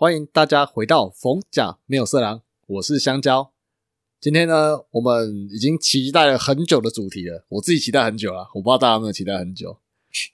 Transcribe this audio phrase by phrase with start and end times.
[0.00, 3.50] 欢迎大家回到逢甲没有色狼，我是香蕉。
[4.18, 9.76] 今天呢，我们已经期待了很久的主题了，我自己期待很久了，我不知道大家有没有期待很久。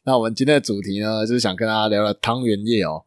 [0.04, 3.02] 那我们今天的主题呢，就是想跟大家聊聊汤圆夜哦。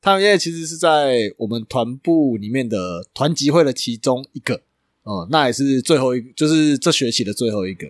[0.00, 4.62] 汤圆夜其实是在我们团部里面的团集会的其中一个，
[5.04, 7.86] 嗯，那也是最后一，就是这学期的最后一个。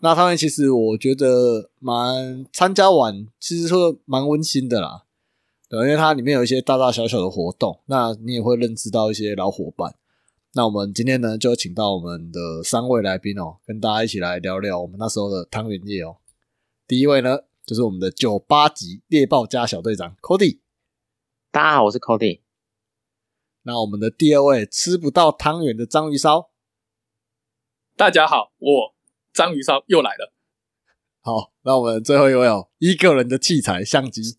[0.00, 5.02] 那汤圆其实我觉得蛮参加完，其实说蛮温馨的啦。
[5.72, 9.96] 对，因为它里面有一些大大小小的活动，那你也会认知到一些老伙伴。
[10.52, 16.18] 那我们今天呢，就请到我们的三位来宾哦，跟大家一起来聊聊我们那时候的汤圆夜哦。
[16.86, 20.58] 第一位呢，就是我们的九八级猎豹家小队长 Cody。
[21.50, 22.42] 大家好，我是 Cody。
[23.62, 26.50] 那我们的第二位吃不到汤圆的章鱼烧。
[27.96, 28.94] 大家好，我
[29.32, 30.34] 章鱼烧又来了。
[31.22, 34.36] 好，那我们最后一位哦，一个人的器材相机。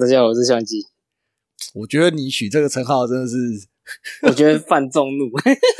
[0.00, 0.84] 大家好，我是相机。
[1.72, 3.36] 我觉得你取这个称号真的是，
[4.22, 5.30] 我觉得犯众怒。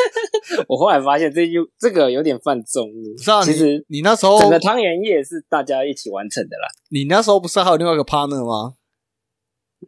[0.69, 3.17] 我后来发现这就这个有点犯众怒。
[3.19, 6.69] 是啊，其实你那时候整个汤圆夜是大家一起完成的啦。
[6.91, 8.77] 你那时候不是还有另外一个 partner 吗？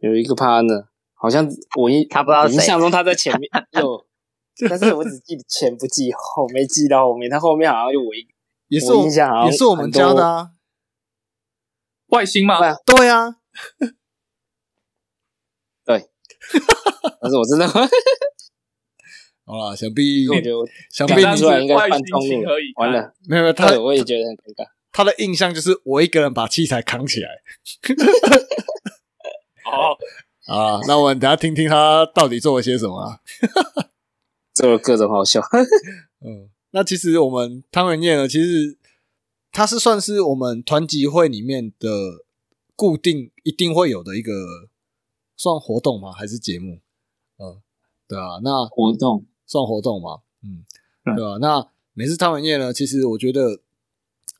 [0.01, 1.47] 有一个 partner，好像
[1.79, 4.05] 我印他不知道谁印象中他在前面 有，
[4.67, 7.29] 但是我只记前不记后，没记到后面。
[7.29, 8.27] 他后面好像就我一
[8.67, 10.49] 也是我我印象好像也是我们家的啊。
[12.07, 12.59] 外星吗？
[12.85, 13.37] 对啊，
[17.21, 17.67] 但是我真的，
[19.45, 24.67] 好了，想必我觉得我想必你出来应该犯众怒情何以，堪完了，没有没有他，我也觉得很尴尬。
[24.91, 27.29] 他的印象就是我一个人把器材扛起来
[29.63, 29.97] 好，
[30.53, 30.79] 啊。
[30.87, 33.19] 那我们等下听听他到底做了些什么啊。
[34.53, 35.39] 做了各种好笑，
[36.25, 38.75] 嗯，那其实我们汤圆念呢，其实
[39.51, 42.25] 它是算是我们团集会里面的
[42.75, 44.31] 固定一定会有的一个
[45.37, 46.11] 算活动吗？
[46.11, 46.81] 还是节目？
[47.37, 47.61] 嗯，
[48.07, 50.65] 对啊，那活动算活动嘛，嗯，
[51.05, 53.61] 对对吧、那每次汤圆夜呢，其实我觉得，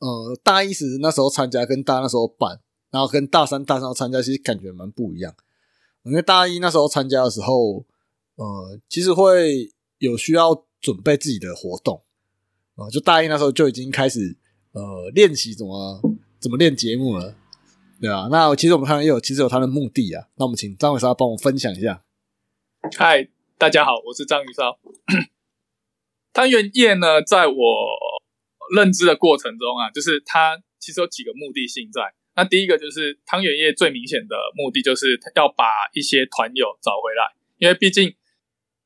[0.00, 2.60] 呃，大一时那时候参加跟大二那时候办，
[2.90, 5.34] 然后跟大三、大三参加，其实感觉蛮不一样。
[6.02, 7.84] 因为大一那时候参加的时候，
[8.36, 12.02] 呃，其实会有需要准备自己的活动，
[12.76, 14.36] 呃、就大一那时候就已经开始
[14.72, 16.00] 呃练习怎么
[16.40, 17.34] 怎么练节目了，
[18.00, 18.28] 对啊。
[18.30, 22.04] 那其实我们汤圆夜有其实有它的目的啊，那我们请张伟莎帮我分享一下。
[22.96, 23.28] 嗨，
[23.58, 24.78] 大家好，我是章鱼烧。
[26.32, 27.54] 汤圆夜呢，在我
[28.76, 32.14] 认知的过程中啊，就是它其实有几个目的性在。
[32.36, 38.14] 那第一个就是汤圆夜最明显的目的，就是要把一些团友找回来，因为毕竟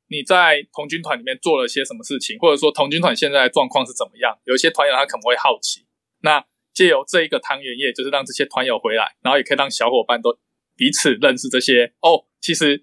[0.08, 5.84] 你在童军团里面做了些什么事情，或者说童军团现在的状况是怎么样，有一些团友他可能会好奇。
[6.20, 10.38] 那借由这一个汤圆夜，就是让这些团友回来，然后也可以让小伙伴都
[10.76, 12.82] 彼此认识这些哦，其实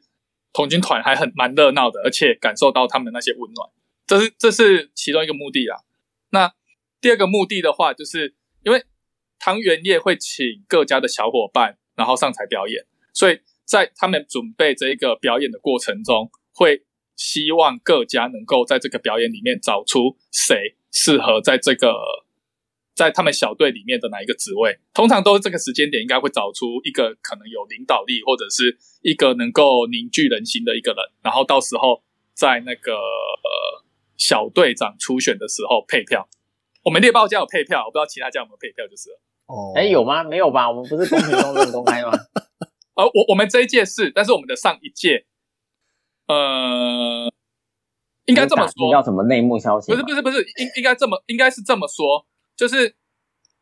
[0.53, 3.69] 童军团还很蛮热闹的，而且感受到他们那些温暖，
[4.05, 5.83] 这是这是其中一个目的啦。
[6.31, 6.53] 那
[7.01, 8.83] 第二个目的的话，就是因为
[9.39, 16.83] 汤圆夜会请各家的小伙伴，然后上台表演，所以在他们准备这一个表演的过程中，会
[17.15, 21.93] 希望各家能够在这个表演里面找出谁适合在这个
[22.99, 24.77] 在他们小队里面的哪一个职位。
[24.93, 33.85] 通常都是这个时间点，应该会找出一个可能有领导力，或者是一个能够凝聚人心的一个人，然后到时候在那个呃
[34.17, 36.27] 小队长初选的时候配票。
[36.83, 39.21] 我们猎豹家有配票，我不知道其他家有没有配票，就是了。
[39.47, 40.25] 哦，哎，有吗？
[40.25, 40.69] 没有吧？
[40.69, 42.11] 我们不是公平公正公开吗？
[42.99, 45.25] 呃，我我们这一届是，但是我们的上一届，
[46.27, 47.31] 呃，
[48.25, 49.89] 应该这么说，要什么内幕消息？
[49.91, 52.27] 不是不是不是，应应该这么应该是这么说，
[52.59, 52.93] 就是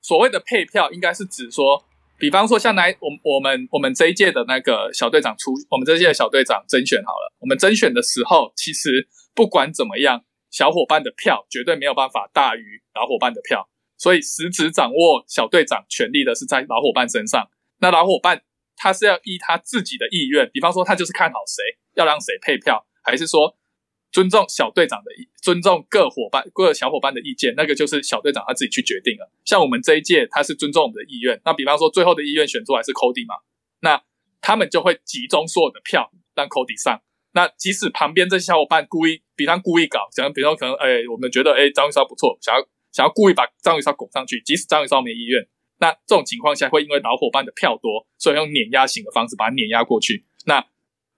[0.01, 1.85] 所谓的配票，应该是指说，
[2.17, 13.69] 比方说像来我我们我们这一届的那个小队长出，我们这一届的小队长甄选好了，我们甄选的时候，其实不管怎么样，小伙伴的票绝对没有办法大于老伙伴的票，
[13.99, 17.51] 所以实质掌握小队长权力的是在老伙伴身上。
[17.81, 18.41] 那老伙伴
[18.75, 21.61] 他是要依他自己的意愿，比方说他就是看好谁，
[21.93, 23.56] 要让谁配票，还是说
[24.11, 29.31] 尊重小队长的意，尊重各伙伴各小伙伴的意见，那个就是小队长他自己去决定了。
[29.45, 31.39] 像我们这一届，他是尊重我们的意愿。
[31.45, 33.35] 那比方说最后的意愿选出来是 Cody 嘛，
[33.81, 34.01] 那
[34.41, 37.01] 他们就会集中所有的票让 Cody 上。
[37.33, 42.61] 那即使旁边这些小伙伴故意，比方故意搞，想比方可能，哎、我们觉得哎章鱼烧不错，想要
[42.91, 45.45] 想要故意把章鱼烧拱上去，即使章鱼烧没意愿，
[45.77, 50.25] 那这种情况下会因为老伙伴的票多，所以用碾压型的方式把它碾压过去。
[50.45, 50.65] 那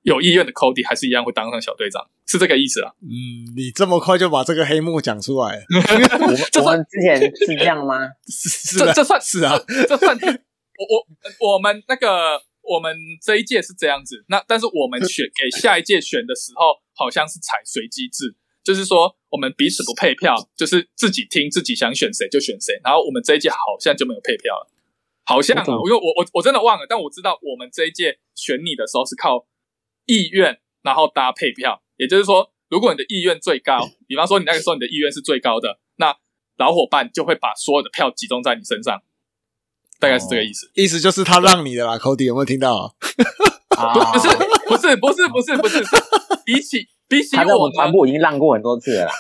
[0.04, 2.94] 有意愿的 Cody 还是一样会当上小队长，是这个意思啊？
[3.02, 5.64] 嗯，你这么快就把这个黑幕讲出来了，
[6.64, 8.08] 我们之前是这样吗？
[8.28, 22.80] 是是啊这这算是啊，这算我我我们那个我们这一届是这样子，那但是我们选给下一届选的时候，好像是采随机制，就是说我们彼此不配票，就是自己听自己想选谁就选谁。
[22.84, 24.72] 然后我们这一届好像就没有配票了，
[25.26, 29.46] 好像啊，因为我我我真的忘了，但我知道我们这一届选你的时候是靠
[30.10, 36.16] 意愿，然后搭配票，也就是说，如果你的意愿最高，比方说你那个时候你的意愿是最高的，那
[36.58, 39.04] 老伙伴就会把所有的票集中在你身上，
[40.00, 40.72] 大概是这个意思。
[40.74, 42.92] 意思就是他让你的啦，Cody 有没有听到啊？
[43.78, 44.28] 啊，不是
[44.66, 45.86] 不是不是不是不是，
[46.44, 49.12] 比起比起他在我们团部已经让过很多次了啦。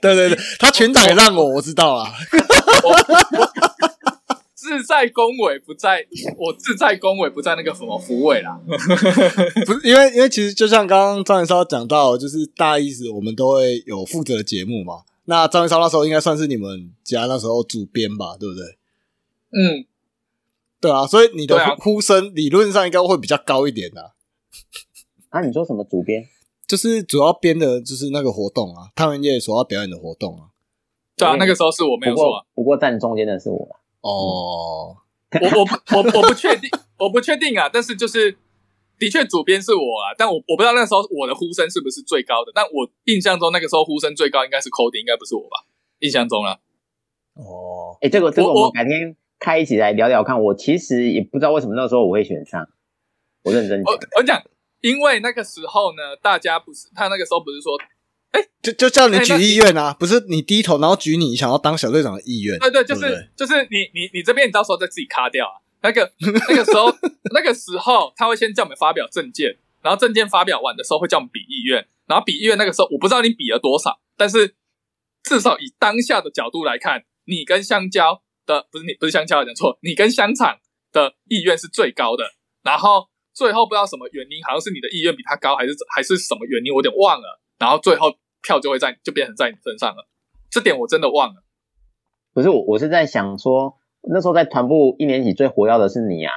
[0.00, 2.10] 对对对，他全场也让我，我知道啦。
[4.58, 6.04] 志在恭维不在，
[6.36, 8.60] 我志在恭维不在那个什么福位啦。
[9.64, 15.02] 不是因为因为其实就像刚刚张元超讲到，就是大意思我们都会有负责的节目嘛。
[15.26, 18.64] 那张元超那时候应该算是你们家那时候主编吧，对不对？
[19.52, 19.86] 嗯，
[20.80, 24.10] 对啊，所以你的呼呼声理论上应该会比较高一点的、
[25.28, 26.26] 啊，你说什么主编？
[26.66, 30.50] 就是主要编的就是那个活动啊，汤圆夜所要表演的活动啊。
[31.16, 32.44] 对啊，那个时候是我没有错啊。
[32.54, 33.76] 不过站中间的是我啦。
[34.00, 34.96] 哦，
[35.40, 37.68] 我我不我我不确定，我不确定啊。
[37.72, 38.36] 但是就是
[38.98, 42.52] 的确主编是我啊，但我我不知道那时候我的呼声是不是最高的。
[42.54, 45.66] 但我印象中那个时候呼声最高应该是 Cody，应该不是我吧？
[46.00, 46.58] 印象中啊，
[47.34, 50.40] 哦，哎，这个这个我我们改天开一起来聊聊看。
[50.40, 52.68] 我其实也不知道为什么那时候我会选上，
[53.42, 54.10] 我认真我讲。
[54.16, 54.42] 我讲，
[54.80, 57.76] 因为那个时候呢，大家不是他那个时候不是说，
[58.62, 62.58] 就就叫你举意愿啊，不是你低头然后举你想要当小队长的意愿。
[62.58, 65.62] 对对，就是就是你你你这边你到时候再自己卡掉啊。
[65.80, 66.92] 那个那个时候
[67.32, 74.56] 那个时候他会先叫我们发表证件，然后证件发表完的时候会叫我们比意愿，然后比意愿那个时候我不知道你比了多少，但是
[75.22, 80.58] 至少以当下的角度来看，你跟香蕉的不是你不是香蕉讲错，你跟香肠
[80.92, 82.24] 的意愿是最高的，
[82.64, 90.06] 然后最后不知道什么原因，好像是你的意愿比他高，还是还是什么原因，我有点忘了，然后最后票就会在就变成在你身上了，
[90.50, 91.42] 这点我真的忘了。
[92.32, 93.76] 不是我，我是在想说，
[94.08, 96.32] 那时候在团部一年级最活跃的是你啊，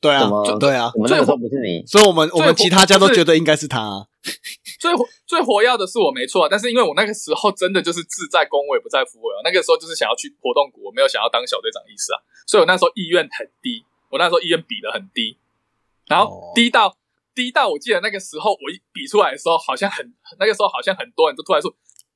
[0.00, 4.06] 对啊怎么，对啊，我们那个时候不是你，所以我们我们其他家都觉得应该是他啊。
[4.80, 15.38] 最活最活跃的是我没错，但是因为我那个时候真的就是志在恭维不在扶维哦，那个时候就是想要去活动股，我没有想要当小队长的意思啊，所以我那时候意愿很低，我那时候意愿比的很低，
[16.06, 16.96] 然后哦低到、
[17.36, 20.10] 低到我记得那个时候我一比出来的时候，好像很
[20.40, 21.70] 那个时候好像很多人都突然说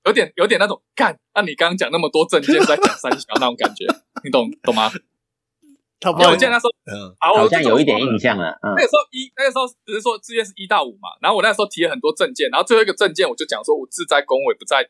[0.07, 3.85] 有点有点那种干，那、你刚刚讲那么多证件是在讲三小那种感觉，
[4.25, 4.91] 你懂懂吗？
[6.01, 8.49] 差不因为我记得那时候嗯，好像有一点印象了。
[8.63, 14.89] 嗯那，个时候一那个时候只是说志愿是一到五嘛，然后我那时候提了很多证件，然后最后一个证件我就讲说我志在恭维不在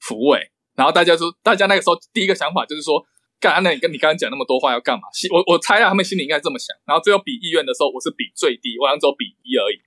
[0.00, 3.04] 府委，然后大家说大家那个时候第一个想法就是说，
[3.40, 5.02] 干那你跟你刚刚讲那么多话要干嘛？
[5.12, 9.80] 心我我猜啊，他们心里应该这么想，然后最后比意愿的时候我是比最低，我好像只有比一而已，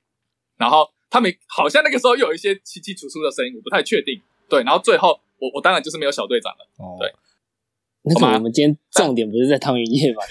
[0.57, 7.12] 然后他们好像那个时候又有一些稀稀疏疏的声音，我不太确定，对，然后最后我我当然就是没有小队长了，哦对
[8.03, 10.24] 那么我们今天重点不是在汤圆夜吧？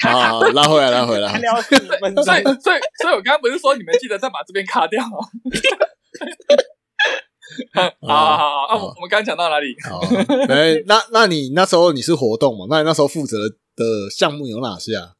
[0.00, 1.38] 好好，拉回来，拉回来。
[1.38, 5.22] 聊十分钟所以所以所以我刚刚不是说你们记得再把这边卡掉哦。
[8.00, 9.74] 好好好好，啊，我我们刚刚讲到哪里？
[9.88, 10.00] 好，
[10.48, 12.66] 哎，那那你那时候你是活动嘛？
[12.68, 15.12] 那你那时候负责的项目有哪些啊？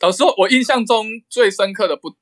[0.00, 2.14] 老实说，我印象中最深刻的不，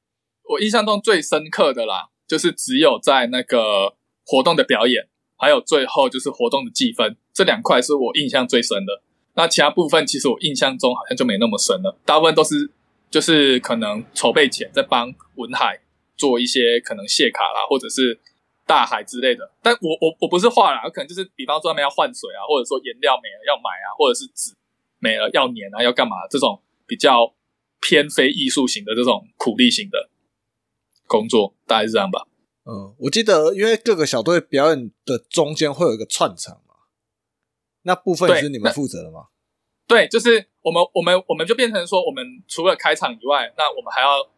[0.48, 9.02] 我印象中最深刻的啦，就是只有在那个活动的表演，还有最后就是活动的计分这两块是我印象最深的。
[9.34, 12.70] 那其他部分其实我印象中好像就没那么深了，大部分都是
[13.10, 15.80] 就是可能筹备前在帮文海
[16.16, 18.20] 做一些可能谢卡啦，或者是
[18.66, 19.50] 大海之类的。
[19.62, 24.54] 但我我我不是画啦，可能就是比方说他们要换水啊，或者说颜料没了要买啊，或者是纸
[24.98, 27.34] 没了要粘啊，要干嘛这种比较
[27.80, 30.10] 偏非艺术型的这种苦力型的
[31.06, 32.26] 工作，大概是这样吧。
[32.64, 36.74] 嗯，我记得因为各个小队表演的中间会有一个串场嘛，
[37.82, 39.26] 那部分也是你们负责的吗？
[39.86, 44.30] 对，就是我们我们我们就变成说，我们除了开场以外，那我们还要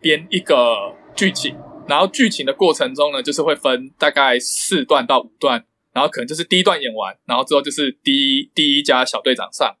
[0.00, 1.54] 编一个剧情，
[1.86, 9.76] 然后剧情的过程中呢，就是会分大概四段到五段，然后可能就是第一段演完，然后之后就是第一第一家小队长上，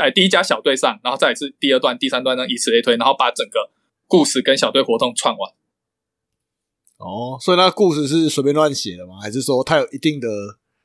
[0.00, 3.70] 哎第一家小队上，然后再是第二段、第三段呢，以此类推，然后把整个
[4.06, 5.52] 故事跟小队活动串完。
[6.98, 9.18] 哦，所以那故事是随便乱写的吗？
[9.20, 10.28] 还是说它有一定的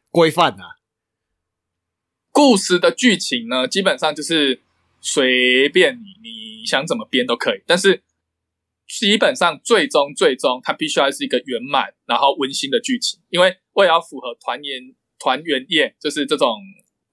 [0.09, 0.77] 规范啊？
[2.31, 4.61] 故事的剧情呢，基本上就是
[4.99, 8.01] 随便你你想怎么编都可以，但是
[8.87, 16.57] 基本上最终最终它必须要是一个圆满然后温馨的剧情，因为为了要符合团圆团圆夜，就是这种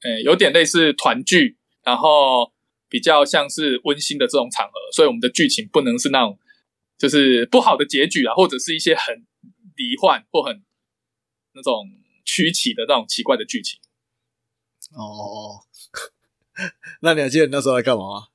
[0.02, 2.52] 呃有点类似团聚，然后
[2.88, 6.38] 比较像是温馨的这种场合，所以我们的剧情不能是那种
[6.97, 9.26] 就是不好的结局啊，或者是一些很
[9.76, 10.62] 离幻或很
[11.54, 11.88] 那种
[12.25, 13.81] 曲奇的那种奇怪的剧情。
[14.93, 15.64] 哦，
[17.00, 18.26] 那你还记得你那时候在干嘛吗？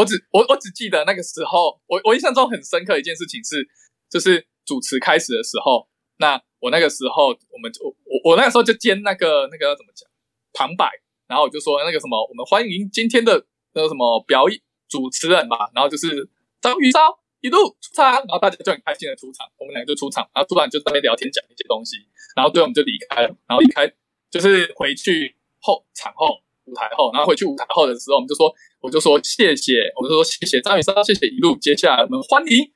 [0.00, 3.68] 我只我我只记得那个时候，我我印象中很深刻一件事情是，
[4.08, 10.08] 就是主持开始的时候，那我那个时候我们就我我那个时候就兼那个那个怎么讲
[10.54, 10.88] 旁白，
[11.26, 16.26] 然后我就说那个什么，我们欢迎今天的那个什么表演主持人吧，然后就是
[16.62, 21.96] 张宇超一路出场，然后大家就很开心的出场，我们两个就出场，然后突然就在那聊天讲一些东西，
[22.34, 23.86] 然后最后我们就离开了，然后离开
[24.30, 28.48] 就是回去后场后舞台后，然后回去舞台后的时候，我们就说。
[28.80, 31.54] 我就说谢谢，我就说谢谢张雨生，谢谢一路。
[31.58, 32.72] 接下来我们欢迎，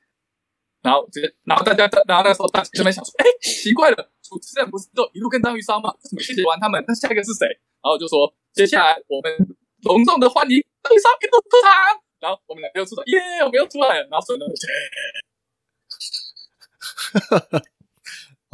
[0.83, 5.89] 然后直接，然后大家，然后那时候大家就在想说，哎，奇怪了，主持人不是都一路跟张雨生吗？
[5.89, 7.47] 为什么谢谢完他们，那下一个是谁？
[7.81, 9.33] 然后就说接下来我们
[9.81, 11.73] 隆重的欢迎张雨生一路出场，
[12.19, 14.53] 然后我们两个又出场，耶，我们又出来了，然后所有人都，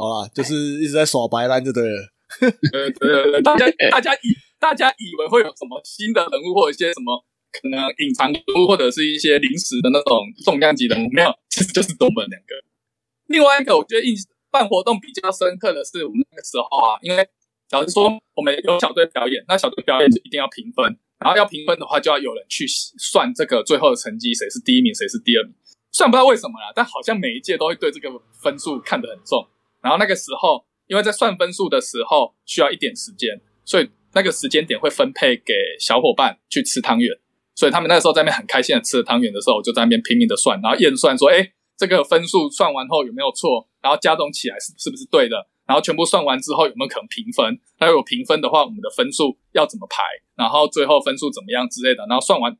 [0.00, 2.08] 好啦，就是一直在耍白烂就对了。
[2.40, 7.22] 呃，对对对，大家大家以大家以为会有什么新的人物或者一些什么。
[7.52, 8.32] 可能隐藏
[8.66, 12.56] 或者是一些临时的那种重量级的没有， 其实就是我们两个。
[13.28, 14.14] 另外一个，我觉得印
[14.50, 17.26] 办活动比较深刻的是我们那个时候啊，因为
[17.70, 20.84] 老实说，我们有小队表演，那小队表演就一定要评分，
[21.18, 25.54] 然后要评分的话，就要有人去算这个最后的成绩，谁是第一名，谁是第二名。
[25.90, 28.10] 虽然不知道为什么啦，但好像每一届都会对这个
[28.42, 29.46] 分数看得很重。
[29.80, 37.18] 然后那个时候，因为在算分数的时候需要一点时间，所以那个时间点会分配给小伙伴去吃汤圆。
[37.54, 50.02] 所以他们那时候在那边很开心的吃汤圆的时候，我就在那边拼命的算，然后验算说，哎，这个分数算完后有没有错，然后加总起来是是不是对的，然后全部算完之后有没有可能平分，那如果平分的话，我们的分数要怎么排，
[50.34, 52.56] 然后最后分数怎么样之类的，然后算完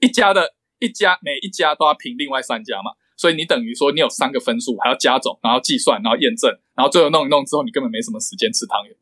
[0.00, 8.94] 一家的一家每一家都要评另外三家嘛，所以你等于说你有三个分数，还要加总，然后计算，然后验证，然后最后弄一弄之后，你根本没什么时间吃汤圆。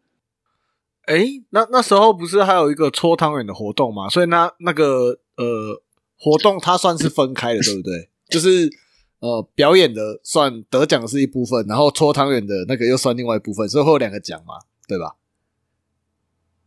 [1.06, 4.08] 哎，那那时候不是还有一个搓汤圆的活动吗？
[4.08, 5.82] 所以那那个呃
[6.18, 8.08] 活动它算是分开的， 对不对？
[8.28, 8.70] 就是
[9.18, 14.54] 呃表演的算得奖是一部分，然后搓汤圆的那个又算另外一部分，所以会有两个奖嘛，
[14.86, 15.16] 对吧？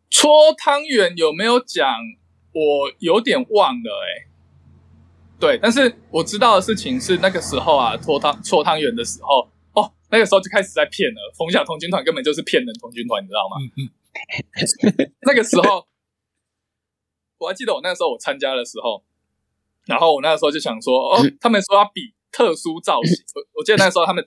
[0.09, 1.87] 搓汤圆有没有奖？
[2.53, 4.31] 我有点忘了，哎，
[5.37, 13.57] 对，但是我知道的事情是那个时候啊，搓汤搓汤圆的时候，哦，那个时候就开始在骗了，冯小童军团根本就是骗人童军团，你知道吗？
[15.27, 15.87] 那个时候，
[17.37, 19.03] 我还记得我那个时候我参加的时候，
[19.85, 24.23] 然后我那个时候就想说，哦，他们说要比特殊造型，我我记得那个时候他们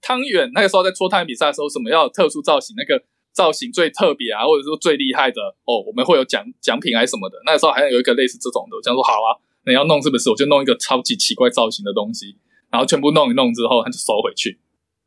[0.00, 7.38] 汤圆那个时候在搓汤圆比赛的时候，什么要特殊造型，那个造型最特别啊，或者说最厉害的哦，我们会有奖奖品还是什么的。
[7.44, 10.30] 那个时候好像有一个类似这种的，我想说好啊，你要弄是不是？
[10.30, 12.36] 我就弄一个超级奇怪造型的东西，
[12.70, 14.60] 然后全部弄一弄之后，他就收回去，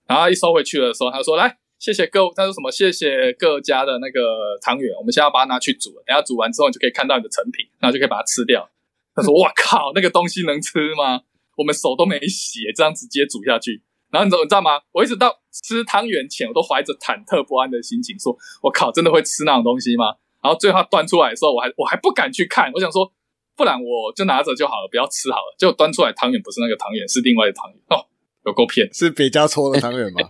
[0.05, 1.57] 然后一收回去的时候，他说来。
[1.77, 2.71] 谢谢各，他说什么？
[2.71, 6.03] 谢谢各家的那个汤圆，我们现在要把它拿去煮了。
[6.05, 8.69] 等下煮完之后，你就可以看到你的成品，然后就可以把它吃掉。
[9.13, 11.21] 他说：“哇靠，那个东西能吃吗？
[11.57, 14.81] 我们手都没洗，这样直接煮下去。”然后你知道你知道吗？
[14.91, 23.11] 我一直到吃汤圆前，我都怀着忐忑不安的心情，说：“我靠，真的会吃那种东西吗？”然后最后端出来的时候，我还我还不敢去看，我想说，
[23.55, 25.55] 不然我就拿着就好了，不要吃好了。
[25.57, 28.05] 结果端出来汤圆不是那个汤圆，是另外的汤圆哦。
[28.45, 30.29] 有够骗，是别家搓的汤圆吗？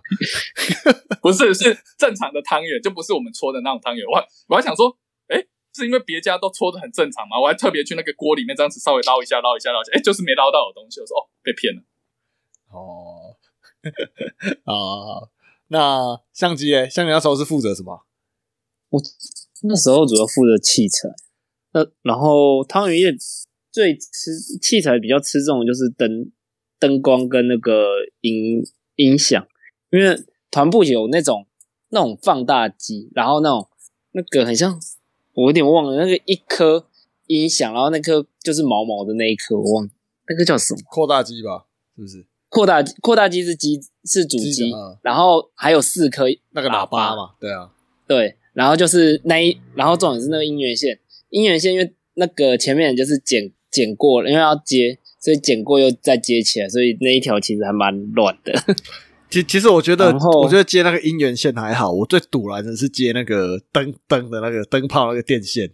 [1.22, 4.06] 不是，是正常的汤圆，就不是我们搓的那种汤圆。
[4.08, 5.44] 我我还想说，哎，
[5.74, 7.40] 是因为别家都搓的很正常吗？
[7.40, 11.02] 我还特别去那个锅里面这样子稍微捞一下，捞一下，捞一下，哎，就是没捞到的东西。
[11.02, 11.84] 我说哦，被骗了。
[12.72, 13.36] 哦，
[14.64, 15.28] 啊，
[15.68, 18.06] 那相机诶，相机那时候是负责什么？
[18.90, 19.02] 我
[19.64, 21.10] 那时候主要负责器材，
[21.74, 23.12] 那然后汤圆业
[23.72, 24.32] 最吃
[24.62, 26.32] 器材比较吃重就是灯。
[26.80, 27.88] 灯光跟那个
[28.22, 28.64] 音
[28.96, 29.48] 音响，
[29.92, 31.46] 因为团部有那种
[31.90, 33.68] 那种放大机，然后那种
[34.12, 34.80] 那个很像，
[35.34, 36.88] 我有点忘了那个一颗
[37.28, 39.90] 音响，然后那颗就是毛毛的那一颗，我忘
[40.28, 40.82] 那个叫什么？
[40.90, 41.66] 扩大机吧，
[41.96, 42.26] 是不是？
[42.50, 47.72] 扩大扩大机是机是主机，然后还有四颗那个喇叭嘛，对啊，
[48.08, 55.00] 对，然后就是那一，然后重点是那个音源线，音源线因为那个前面就是剪剪过了，因为要接。
[55.26, 58.54] 所以剪过又再接起来，所以那一条其实还蛮乱的。
[59.28, 65.72] 其其实我觉得，我觉得接那个姻缘线还好，我最堵来的是接那个灯灯的那个灯泡那个电线。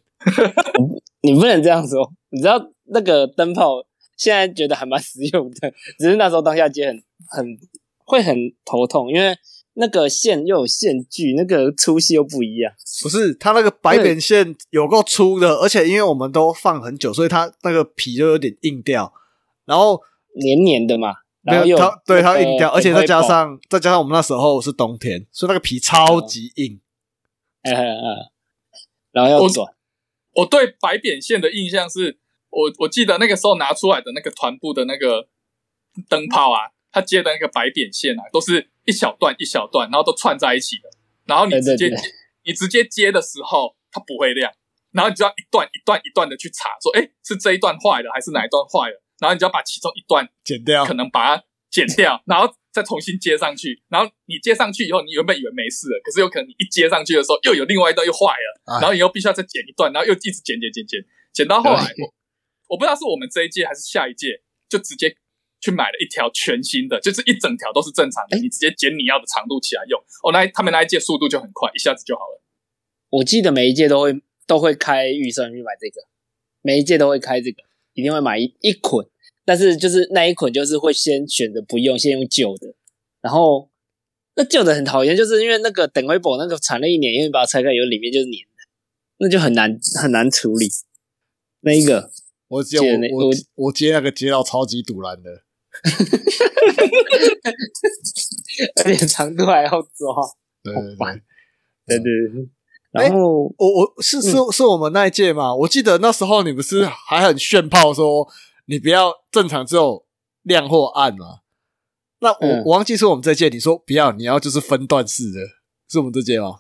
[1.22, 7.58] 你不能这样说，你知道那个灯泡现在觉得还蛮实用的，只是那时候当下接很很
[8.06, 9.36] 会很头痛，因为
[9.74, 12.72] 那个线又有线距，那个粗细又不一样。
[13.04, 19.14] 不是它那个白扁线有够粗的，而且因为我们都放很久，所以它那个皮就有点硬掉，
[19.72, 20.02] 然后
[20.36, 21.14] 黏黏的嘛，
[21.44, 26.78] 没然后它对它那个硬掉，而且再加上再加上我们那时候是冬天，所以那个皮超级硬。
[27.64, 28.18] 爆， 嗯嗯嗯，
[29.14, 29.66] 然后要我转，
[30.34, 35.30] 我对白扁线的印象是，我我记得那个时候拿出来的那个团部的那个
[36.10, 40.90] 灯泡啊，它接的那个白扁线啊，都是一小段一小段，然后都串在一起的。
[41.26, 42.12] 然后你直接对对对
[42.44, 44.52] 你直接接的时候，它不会亮，
[44.92, 49.02] 然后你就要一段一段一段的去查，说，哎，是这一段坏了还是哪一段坏了？
[49.22, 53.82] 然后你就要把其中一段剪掉可能把它剪掉， 然后再重新接上去。
[53.88, 61.00] 然后你接上去以后，你原本以为没事了，可是有可能你一接上去的时候，又有另外一段又坏了，哎然后你又必须要再剪一段，然后又一直剪剪剪剪，
[61.32, 62.14] 剪到后来，我
[62.70, 65.16] 我不知道是我们这一届还是下一届，就直接
[65.62, 70.00] 去买了一条全新的，就是一整条都是正常的，你直接剪你要的长度起来用。
[70.24, 72.42] 哦，那他们那一届速度就很快，一下子就好了。
[73.12, 76.08] 我记得每一届都会都会开预算去买这个，
[76.62, 77.62] 每一届都会开这个，
[77.94, 79.06] 一定会买一一捆，
[79.46, 82.74] 但是就是那一捆就是会先选择不用，先用旧的，
[83.22, 83.70] 然后
[84.36, 88.50] 那旧的很讨厌，就是因为那个等回宝那个缠了一年，因为把它拆开以后里面就是黏的，
[89.18, 90.68] 那就很难很难处理。
[91.62, 92.12] 那一个
[92.48, 95.44] 我接我我我我接那个接到超级堵然的，
[98.84, 100.16] 而且长度还要抓，
[100.64, 100.96] 对对对。
[100.98, 101.22] 烦
[101.88, 102.48] 对对对，
[102.92, 105.54] 然后我我是是是我们那一届嘛？
[105.54, 108.26] 我记得那时候你不是还很炫炮说
[108.66, 110.06] 你不要正常只有
[110.44, 111.40] 亮或暗嘛？
[112.20, 115.40] 那我、嗯我忘记是我们这届，你说不要，你要就是分段式的，
[115.90, 116.60] 是我们这届吗？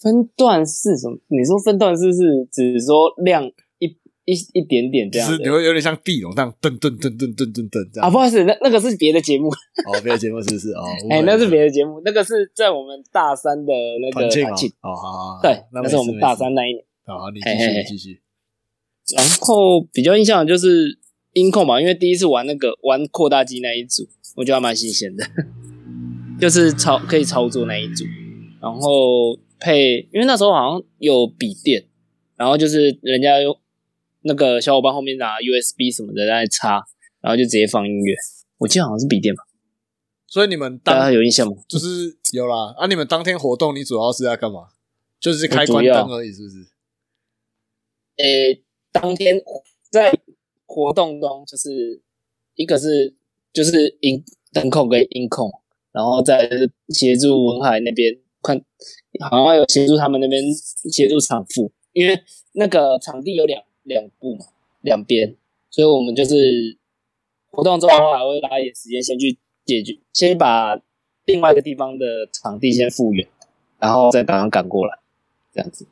[0.00, 1.18] 分段式什么？
[1.26, 3.44] 你说分段式是指说亮
[3.80, 3.86] 一
[4.24, 8.06] 一一点点这样是你会有点像地龙那样噔噔噔噔噔噔噔这样。
[8.06, 8.10] 啊？
[8.10, 10.70] 不好意思，那那个是别的节目，哦，别的节目是不是？
[10.74, 16.54] 哦， 哎、那是别的的节目，那个是在我们大三的那个团庆，哦，好好好，对，那那是我们大三。
[16.54, 16.84] 那一年。
[17.04, 18.22] 好，好你继续你继续。
[19.16, 20.96] 然后比较印象的就是
[21.38, 25.24] 音控嘛，因为第一次玩那个玩扩大机那一组，我觉得还蛮新鲜的，
[26.40, 28.04] 就是操可以操作那一组，
[28.60, 31.84] 然后配，因为那时候好像有笔电，
[32.36, 33.56] 然后就是人家用
[34.22, 36.82] 那个小伙伴后面拿 USB 什么的在插，
[37.20, 38.14] 然后就直接放音乐，
[38.58, 39.42] 我记得好像是笔电吧，
[40.26, 41.54] 所以你们大家有印象吗？
[41.68, 42.86] 就是 有啦啊！
[42.86, 44.68] 你们当天活动，你主要是在干嘛？
[45.18, 46.56] 就是开关灯而已，是不是？
[48.18, 49.40] 诶，当天
[49.90, 50.12] 在
[50.68, 52.00] 活动中，就是
[52.54, 53.14] 一个是
[53.54, 55.50] 就是音灯控跟音控，
[55.92, 56.46] 然后再
[56.90, 58.62] 协助文海那边看，
[59.30, 60.42] 好像有协助他们那边
[60.92, 62.20] 协助场副，因为
[62.52, 64.44] 那个场地有两两部嘛，
[64.82, 65.34] 两边，
[65.70, 66.76] 所以我们就是
[67.50, 70.78] 活动中的话，还会拉一点时间先去解决，先把
[71.24, 73.26] 另外一个地方的场地先复原，
[73.78, 74.98] 然后再赶快赶过来，
[75.52, 75.86] 这样子。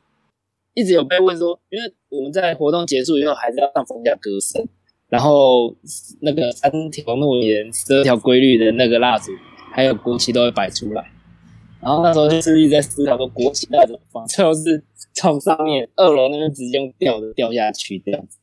[0.77, 4.63] 一直有被问说，因为我们在活动结束以后还是要上逢甲歌声，
[5.09, 5.75] 然后
[6.21, 9.31] 那个三条诺言、十二条规律的那个蜡烛，
[9.73, 11.11] 还有国旗都会摆出来。
[11.81, 14.83] 然后那时候就是一直在思考说国旗到底怎么放，最后是
[15.15, 18.37] 从上面二楼那边直接用吊的掉下去这样子。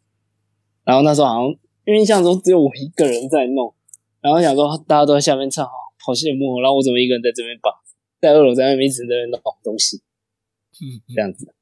[0.82, 1.54] 然后那时候好像
[1.86, 3.72] 印象中只有我一个人在弄，
[4.20, 5.70] 然后想说大家都在下面唱，好
[6.04, 7.72] 好羡慕哦，然后我怎么一个人在这边绑，
[8.20, 9.98] 在二楼在那边一直在那边弄东西。
[10.74, 11.54] 嗯，这样子，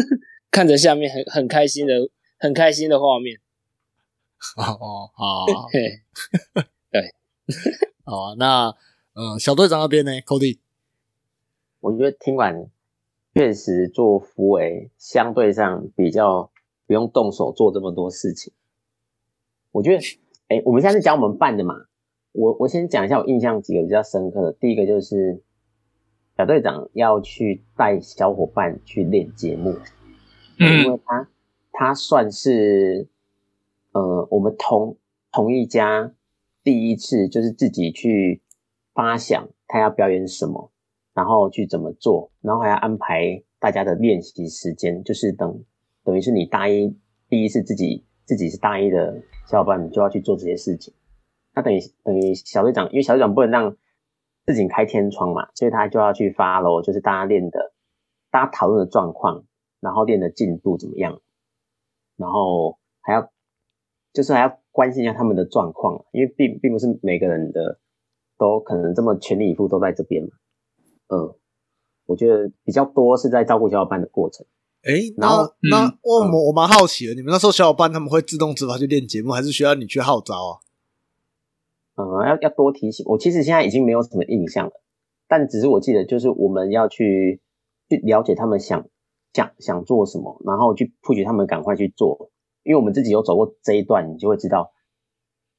[0.50, 3.38] 看着下面很很开心的很开心的画面。
[4.56, 5.46] 哦 哦，好
[6.92, 7.14] 对，
[8.04, 8.34] 好啊。
[8.38, 8.74] 那
[9.14, 10.58] 呃，小队长那边呢，Cody，
[11.80, 12.68] 我觉得听完
[13.34, 16.50] 确实做扶维相对上比较
[16.86, 18.52] 不用动手做这么多事情。
[19.72, 20.02] 我觉得，
[20.48, 21.74] 哎，我们现在是讲我们办的嘛，
[22.32, 24.52] 我我先讲一下我印象几个比较深刻的。
[24.52, 25.42] 第一个就是
[26.36, 29.70] 小队长要去带小伙伴去练节目，
[30.58, 31.28] 因嗯为他
[31.72, 33.08] 他算是
[33.92, 34.96] 呃我们同
[35.32, 36.12] 同一家
[36.62, 38.42] 第一次就是自己去
[38.92, 40.70] 发想他要表演什么，
[41.14, 45.64] 然后去怎么做，然后还要安排大家的练习时间，就是等
[46.04, 46.94] 等于是你大一
[47.28, 50.92] 第一次自己自己是大一的小伙伴，你就要去做这些事情。
[51.54, 53.76] 那等于等于小队长，因为小队长不能让
[54.46, 57.72] 自己开天窗嘛，所以他就要去 follow，就是大家练的，
[58.30, 59.44] 大家讨论的状况，
[59.80, 61.20] 然后练的进度怎么样，
[62.16, 63.30] 然后还要
[64.12, 67.80] 就是还要关心一下他们的状况，因为并并不是每个人的
[68.38, 70.30] 都可能这么全力以赴都在这边嘛。
[71.08, 71.34] 嗯，
[72.06, 74.46] 我觉得比较多是在照顾小伙伴的过程。
[74.82, 80.65] 哎，然后那我我我蛮好奇的，你们那时候小伙伴他们会自动自发去练节目，还是需要你去号召啊？
[81.96, 83.04] 呃，要要多提醒。
[83.08, 84.72] 我其实现在已经没有什么印象了，
[85.28, 87.40] 但只是我记得，就是我们要去
[87.88, 88.86] 去了解他们想
[89.32, 92.30] 想想做什么，然后去 push 他们赶快去做，
[92.62, 94.72] 因为我们自己有走过这一段，你就会知道，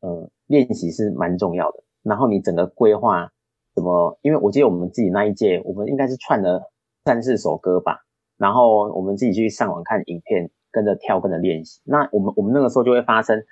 [0.02, 1.84] 呃，练习是蛮重要的。
[2.04, 3.32] 然后你整个规划
[3.76, 4.18] 怎么？
[4.22, 6.72] 因为我记得我们自己那一届，我们应该是串了
[7.04, 8.06] 三四首歌吧，
[8.38, 11.82] 然后我们自己去上网看影片，跟着跳，跟着练习。
[11.84, 13.44] 那我们我们那个时候就会发生，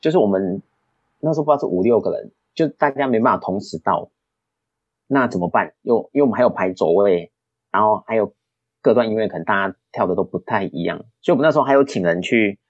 [0.00, 0.62] 就是我们
[1.26, 4.10] 那时候不知道是五六个人，就大家没办法同时到，
[5.08, 5.74] 那怎么办？
[5.82, 7.32] 又因为我们还有排座位，
[7.72, 8.34] 然后还有
[8.80, 12.60] 各段音乐，可能大家跳的都不太一样，所以我们那时候还有请人去。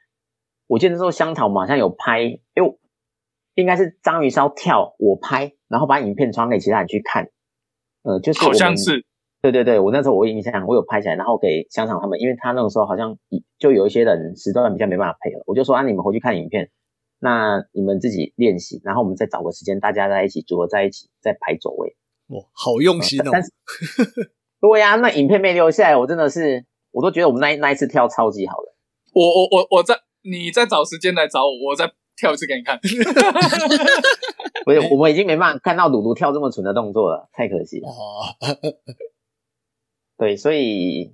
[0.68, 2.78] 我记得那时候香草好像有拍，因为
[3.54, 7.28] 应该是章鱼烧跳，我拍，然后把影片传给其他人去看。
[8.02, 9.04] 呃，就是好像是，
[9.40, 13.16] 对对对，我那时候我印象我有拍起来，然后给香草他们，因为他那个时候好像
[13.58, 16.68] 就有一些人时段比较没办法配合，我就说啊，你们回去看影片，
[17.26, 21.96] 那你们自己练习，然后我们再找个时间，大家在一起组合在一起，再排走位。
[22.28, 23.30] 哇，好用心哦！
[23.32, 23.50] 但是，
[24.62, 28.72] 对呀，那影片没留下来，我真的是，我都觉得我们那那一次跳超级好的。
[29.12, 32.78] 我我我我在你再找时间来找我，我再跳一次给你看。
[34.64, 37.88] 不是，我们已经没办法看到鲁鲁跳这么蠢的动作了，太可惜了。
[37.88, 38.22] 哦，
[40.16, 41.12] 对，所以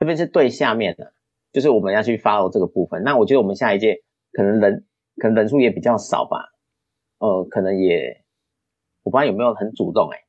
[0.00, 1.12] 这边是对下面的，
[1.52, 3.04] 就是我们要去 follow 这个部分。
[3.04, 4.84] 那我觉得我们下一届可能人
[5.16, 6.52] 可能人数也比较少吧，
[7.18, 8.24] 呃，可能也
[9.02, 10.24] 我不知道有没有很主动哎、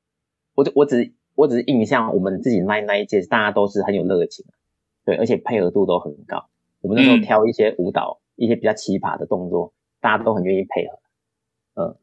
[0.53, 4.45] 我我只我只是印象我们自己那那一届大家都是很有热情，
[5.05, 6.49] 对，而且配合度都很高。
[6.81, 10.99] 我们那时候嗯挑一些舞蹈，一些比较奇葩的动作，大家都很愿意配合。
[11.81, 11.97] 嗯，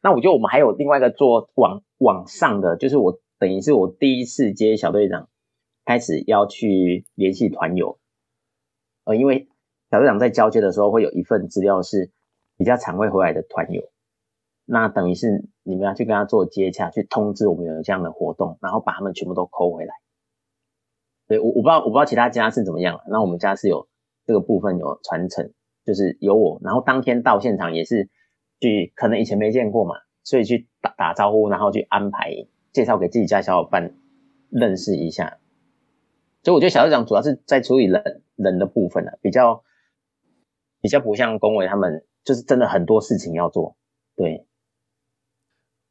[0.00, 5.28] 那我觉得我们还有另外一个做往往上的，就是我等于是我第一次接小队长，
[5.84, 7.98] 开始要去联系团友。
[9.04, 9.48] 呃，因为
[9.90, 12.10] 小队长在交接的时候会有一份资料是
[12.56, 13.82] 比较常会回来的团友，
[14.64, 19.94] 那等于是你们要去跟他做接洽，去通知我们有这样的活动，然后把他们全部都扣回来。
[21.26, 23.88] 对我我不知道我不知道其他家是怎么样了，那我们家是有
[24.26, 25.52] 这个部分有传承，
[25.84, 28.08] 就是有我，然后当天到现场也是
[28.60, 33.94] 去，可能以前没见过嘛，所以去打打招呼，然后去安排介绍给自己家小伙伴
[34.50, 35.38] 认识一下。
[36.42, 39.62] 所以我觉得小队长主要是在处理人人的部分啊，比较
[40.80, 43.76] 比较不像龚伟他们，就是真的很多事情要做。
[44.16, 44.46] 对，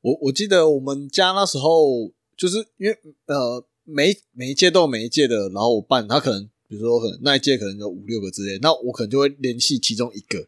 [0.02, 10.48] 我我记得我们家那时候就是因为呃每每一届都有每一届的老伙伴，他可能比如说可能那一届可能有五六个之类，那我可能就会联系其中一个，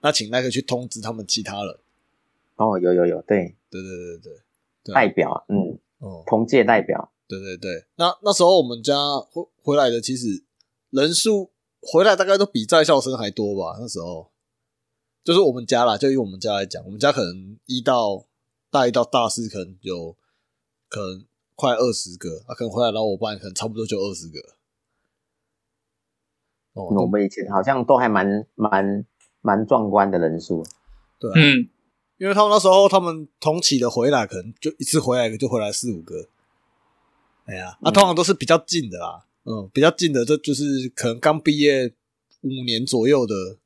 [0.00, 1.78] 那请那个去通知他们其他人。
[2.56, 4.32] 哦，有有有，对，对对对对
[4.84, 10.42] 对，代表啊，嗯，哦，同届代表，对对对，那那时候我们家回回来的其实
[10.90, 11.50] 人数
[11.80, 13.78] 回来大概都比在校生还多吧。
[13.80, 14.30] 那时候
[15.24, 18.26] 就是我们家啦，就以我们家来讲，我们家可能一到
[18.70, 20.16] 大一到大四可能有
[20.88, 24.40] 可能快二十个，啊，可能回来的老伙伴可能差不多就二十个。
[26.72, 29.04] 哦，我们以前好像都还蛮蛮
[29.40, 30.64] 蛮壮观的人数。
[31.18, 31.68] 对啊，嗯，
[32.16, 36.28] 因为他们那时候他们同期的回来，可能就一次回来就回来四五个。
[37.44, 41.94] 哎呀，那、嗯通常都是比较近的啦，嗯，比较近的，这就是可能刚毕业
[42.42, 43.58] 五年左右的，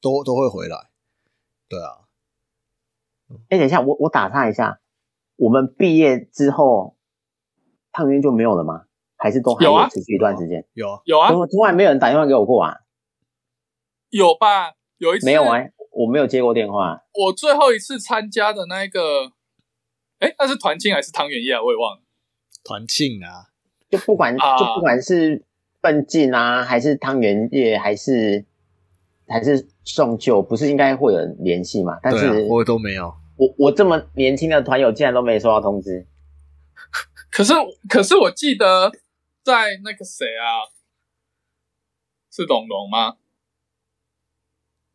[0.00, 0.90] 都都会回来。
[1.68, 2.06] 对啊，
[3.48, 4.80] 哎，等一下，我我打岔一下，
[5.36, 6.96] 我们毕业之后，
[7.90, 8.84] 汤圆就没有了吗？
[9.16, 10.66] 还是都还有啊持续一段时间？
[10.74, 12.80] 有啊，有啊从从来没有人打电话给我过啊？
[14.10, 14.74] 有吧？
[14.98, 17.02] 有一次没有哎、我没有接过电话。
[17.14, 19.32] 我最后一次参加的那一个，
[20.18, 21.62] 哎，那是团庆还是汤圆夜啊？
[21.62, 22.02] 我也忘了。
[22.62, 23.53] 团庆啊，
[23.96, 25.42] 就不管、啊就不管是
[25.80, 28.44] 奔进啊，还是汤圆夜，还是
[29.26, 31.98] 还是送旧，不是应该会有联系嘛？
[32.02, 33.14] 但是、啊，我都没有。
[33.36, 36.06] 我我这么年轻的团友竟然都没收到通知，
[37.30, 37.52] 可是
[37.88, 38.92] 可是我记得
[39.42, 40.70] 在那个谁啊，
[42.30, 43.16] 是龙龙吗？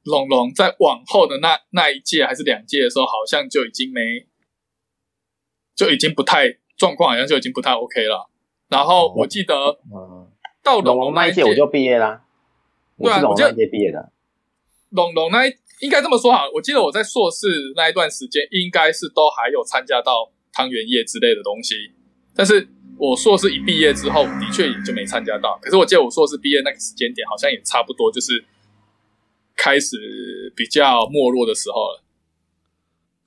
[0.04, 4.26] 龙龙在往后的那那一届还是两届的时候，好像就已经没，
[5.76, 8.30] 就已经不太状况，好像就已经不太 OK 了。
[8.70, 9.54] 然后我记得
[9.94, 10.32] 嗯，
[10.64, 12.24] 到龙龙那一届我就毕业啦，
[12.98, 14.12] 我对啊我记得是龙龙那一届毕业的。
[14.92, 21.76] 龙龙那一应该这么说好，我记得我在硕士那一段时间，应该是都还有参加到汤圆夜之类的东西，
[22.36, 25.58] 但是我硕士一毕业之后，的确也就没参加到。
[25.62, 28.44] 可是我记得我硕士毕业那个时间点，好像也差不多就是
[29.56, 32.04] 开始比较没落的时候了。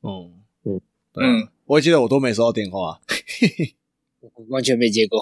[0.03, 0.81] 嗯嗯
[1.15, 3.01] 嗯，我也记得我都没收到电话。
[4.23, 5.21] 我完全没接过。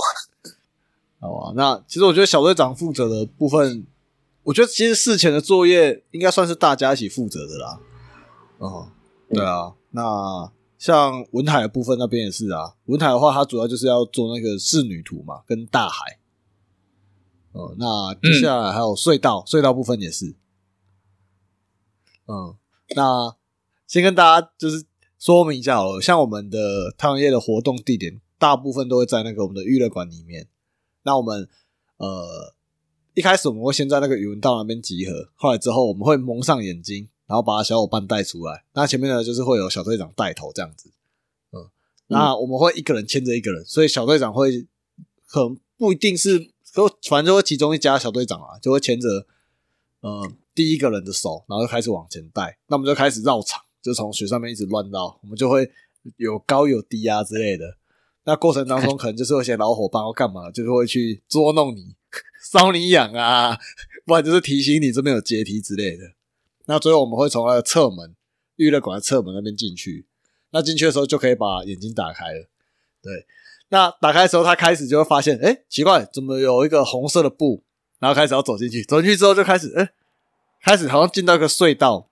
[1.18, 3.86] 好吧，那其实我觉得小队长负责的部分，
[4.44, 7.80] 我觉得其实事前的作业应该算是大家一起负责的啦。
[8.58, 8.90] 哦、
[9.28, 16.18] 对啊，那像文海的部分那边也是啊，文海的话，它主要就是要做那个仕女图嘛，跟大海。
[17.52, 20.36] 哦、那接下来还有隧道，隧道部分也是。
[22.26, 22.54] 嗯，
[22.94, 23.36] 那
[23.86, 24.84] 先跟大家就是
[25.18, 30.48] 说明一下好了，像我们的太阳夜的活动地点，大部分都会在那个我们的娱乐馆里面。
[31.02, 31.46] 那我们
[31.98, 32.54] 呃
[33.14, 38.64] 一开始我们会先在那个语文道那边集合，后来之后我们会蒙上眼睛，然后把小伙伴带出来。
[38.72, 40.90] 那前面呢就是会有小队长带头这样子，
[41.52, 41.68] 嗯，
[42.06, 44.66] 那我们会一个人牵着一个人，所以小队长会
[45.26, 46.38] 可能不一定是，
[46.72, 49.26] 可反正就会其中一家小队长啊，就会牵着
[50.00, 52.58] 呃第一个人的手，然后就开始往前带。
[52.68, 55.70] 那我们就开始绕场，就从雪上面一直乱绕，我们就会
[56.16, 57.76] 有高有低啊之类的。
[58.24, 61.94] 那过程当中可能就是有些老伙伴要干嘛，就是会去捉弄你、
[62.52, 63.58] 搔你痒啊，
[64.04, 66.04] 不然就是提醒你这边有阶梯之类的。
[66.66, 68.14] 那最后我们会从那个侧门
[68.56, 70.06] 娱乐馆的侧门那边进去。
[70.52, 72.48] 那进去的时候就可以把眼睛打开了。
[73.00, 73.24] 对，
[73.68, 77.62] 那打开的时候，他开始就会发现，哎，奇怪，怎么有一个红色的布？
[78.00, 79.92] 然后开始要走进去，走进去之后就开始，哎，
[80.60, 82.09] 开始好像进到一个隧道，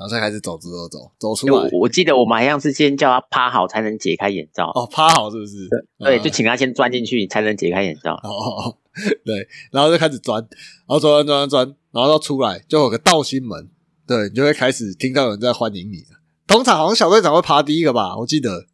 [0.00, 1.52] 然后再开始走，走走走，走出来。
[1.52, 5.68] 我我记得我们好像是先叫他趴好才能解开眼罩，哦，趴好是不是？
[5.98, 8.14] 对，嗯就请他先钻进去才能解开眼罩。
[8.14, 8.78] 哦，
[9.26, 13.68] 对，然后就开始钻，然后钻钻钻钻，然后到出来就有个道心门，
[14.06, 16.18] 对，你就会开始听到有人在欢迎你了。
[16.46, 18.64] 通常好像小队长会爬第一个吧，我记得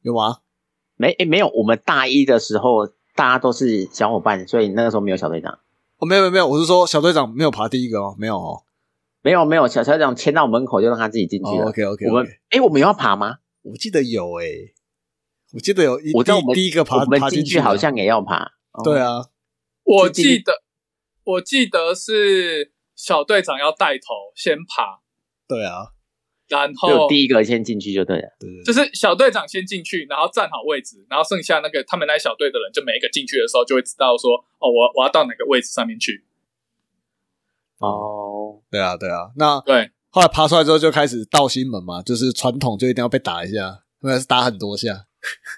[0.00, 0.38] 有吗？
[0.96, 5.58] 没诶没有，我们大一的时候大家都是小伙伴，所以那个时候没有小队长。
[5.98, 8.62] 哦，没有没有没有，我是说小队长没有爬第一个哦，没有哦。
[9.22, 11.66] 没有没有，小小队长牵到门口就让他自己进去了。
[11.66, 13.38] OK OK，我们诶，我们要爬吗？
[13.62, 14.44] 我记得有哎、
[15.52, 18.42] 我记得有一我知道我们第第一个爬我们爬进进去好像也要爬。
[18.72, 19.28] 哦对，啊，
[19.84, 20.62] 我记得，
[21.24, 25.00] 我记得是小队长要带头先爬，
[25.46, 25.92] 对啊，
[26.48, 28.28] 然就后第一个先进去就对了。
[28.40, 36.24] 对对，就是小队长先进去，然后站好位置，然后剩下那个他们那小队的人，就每一个进去的时候就会知道说，哦，我我要到哪个位置上面去。
[37.78, 38.41] 哦，
[38.72, 39.30] 对啊对啊。
[39.36, 45.06] 那对，后来爬出来之后就开始倒心门嘛，就是传统就一定要被打一下，或者是打很多下。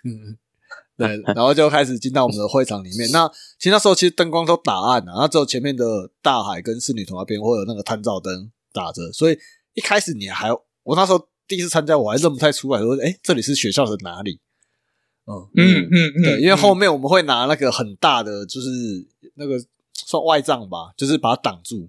[0.05, 0.37] 嗯，
[0.99, 3.09] 对，然后就开始进到我们的会场里面。
[3.13, 9.39] 那其实那时候其实灯光都打暗了、然后只有前面的大海跟侍女童那边会有那个探照灯打着，所以
[9.75, 10.51] 一开始你还
[10.83, 14.41] 我那时候第一次参加，我还认不太出来，说哎这里是学校的哪里？
[15.27, 18.69] 嗯嗯嗯嗯，对，因为后嗯面我们会拿那个很大的，就是
[19.37, 19.57] 那个
[19.95, 21.89] 算外帐吧，就是把它挡住。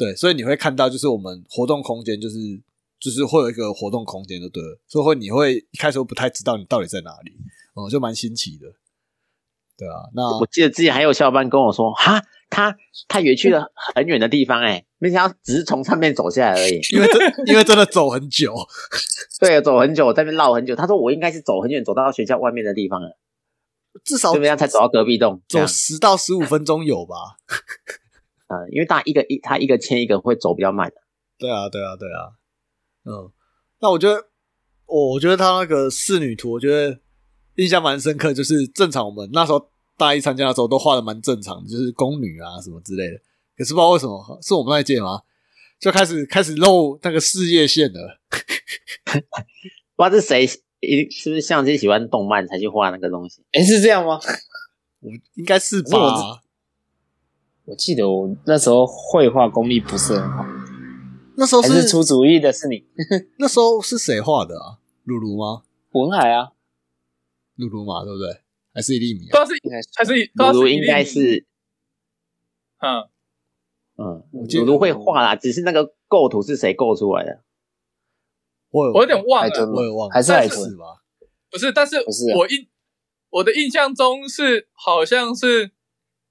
[0.00, 2.38] 对，所以你会看到，就是我们活动空间，就是
[2.98, 4.80] 就是会有一个活动空间，就对了。
[4.88, 7.32] 所以会你会一开始会不太知道你到底在哪里，
[7.74, 8.66] 哦、就蛮新奇的。
[9.76, 12.74] 对啊，那我记得之前还有小伙伴跟我说，哈，他
[13.08, 16.80] 他也去了很远的地方、欸，没想到只是从上面走下来而已。
[16.94, 18.54] 因为真 因为真的走很久，
[19.38, 20.74] 对，走很久，在那边绕很久。
[20.74, 23.18] 他说我应该是走很远，走到学校外面的地方了，
[24.02, 25.42] 至少怎么样才走到隔壁栋。
[25.46, 27.36] 这走十到十五分钟有吧？
[28.50, 30.92] 嗯，因为大一个一他一个牵一个会走比较慢。
[31.38, 32.34] 对啊，对啊，对啊，
[33.04, 33.30] 嗯，
[33.80, 34.26] 那我觉得，
[34.86, 36.98] 我我觉得他那个侍女图，我觉得
[37.54, 43.18] 印象蛮深刻，就是正常我们那时候大一参加的时候都画的蛮正常的，就是宫女啊什么之类的。
[43.56, 45.22] 可是不知道为什么，是我们那一届吗？
[45.78, 48.18] 就开始开始露那个事业线了。
[49.96, 50.44] 不知道是谁，
[50.80, 53.42] 一是不是相机喜欢动漫才去画那个东西？
[53.52, 54.18] 哎，是这样吗？
[55.00, 56.42] 我应该是吧？
[57.66, 60.44] 我记得我那时候绘画功力不是很好，
[61.36, 62.84] 那时候还是出主意的是你
[63.38, 64.78] 那时候是谁画的啊？
[65.04, 65.62] 露露吗？
[65.92, 66.52] 文海啊，
[67.56, 68.42] 露露嘛，对不对？
[68.72, 69.30] 还是一粒米啊？
[69.30, 71.46] 不知道是应该是还是露露应该是，
[72.80, 73.08] 嗯，
[73.96, 77.42] 嗯，我记得露露会画啦，只是那个构图是谁构出来的？
[78.70, 80.76] 我有我有点忘了，我有忘了，还是海是豚？
[80.76, 81.02] 吧？
[81.50, 82.68] 不是，但是不是啊我印
[83.30, 85.72] 我的印象中是好像是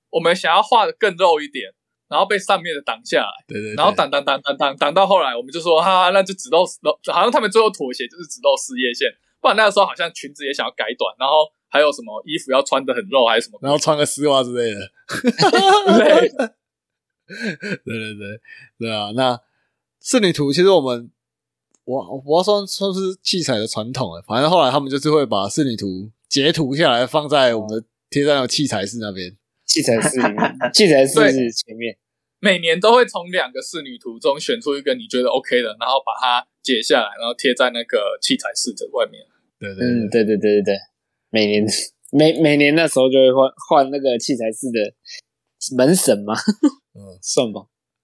[0.09, 1.69] 我们想要画的更肉一点，
[2.07, 9.07] 然后被上面的挡下来，对对对，然后挡挡挡挡挡挡到后来，我们就说哈，那就只露露，好像他们最后妥协就是只露事业线，
[9.39, 14.91] 不然那个时候好像裙子也想要改短，然后还有什么衣服要穿的很肉还是什么，然后穿个丝袜之类的。
[15.97, 16.29] 对，
[17.27, 18.39] 对对对
[18.79, 19.11] 对啊！
[19.15, 19.39] 那
[20.01, 21.11] 仕女图其实我们
[21.83, 29.37] 我我要说说是器材的传统了，反正后来他们就是会把仕女图截图下来，放在我们的贴在那个器材室那边。
[29.69, 31.31] 器材室里面，器材室对。
[31.51, 31.95] 前面，
[32.39, 39.23] 每年都会从两个仕女图中选出一个你觉得 OK 的，然后把它截下来，然后贴在那个器材室的外面。
[39.59, 40.79] 对对嗯，对，对对对对对，
[41.29, 41.65] 每年
[42.11, 46.33] 每每年那时候就会换换那个器材室的门神嘛，
[46.95, 47.61] 嗯， 算吧。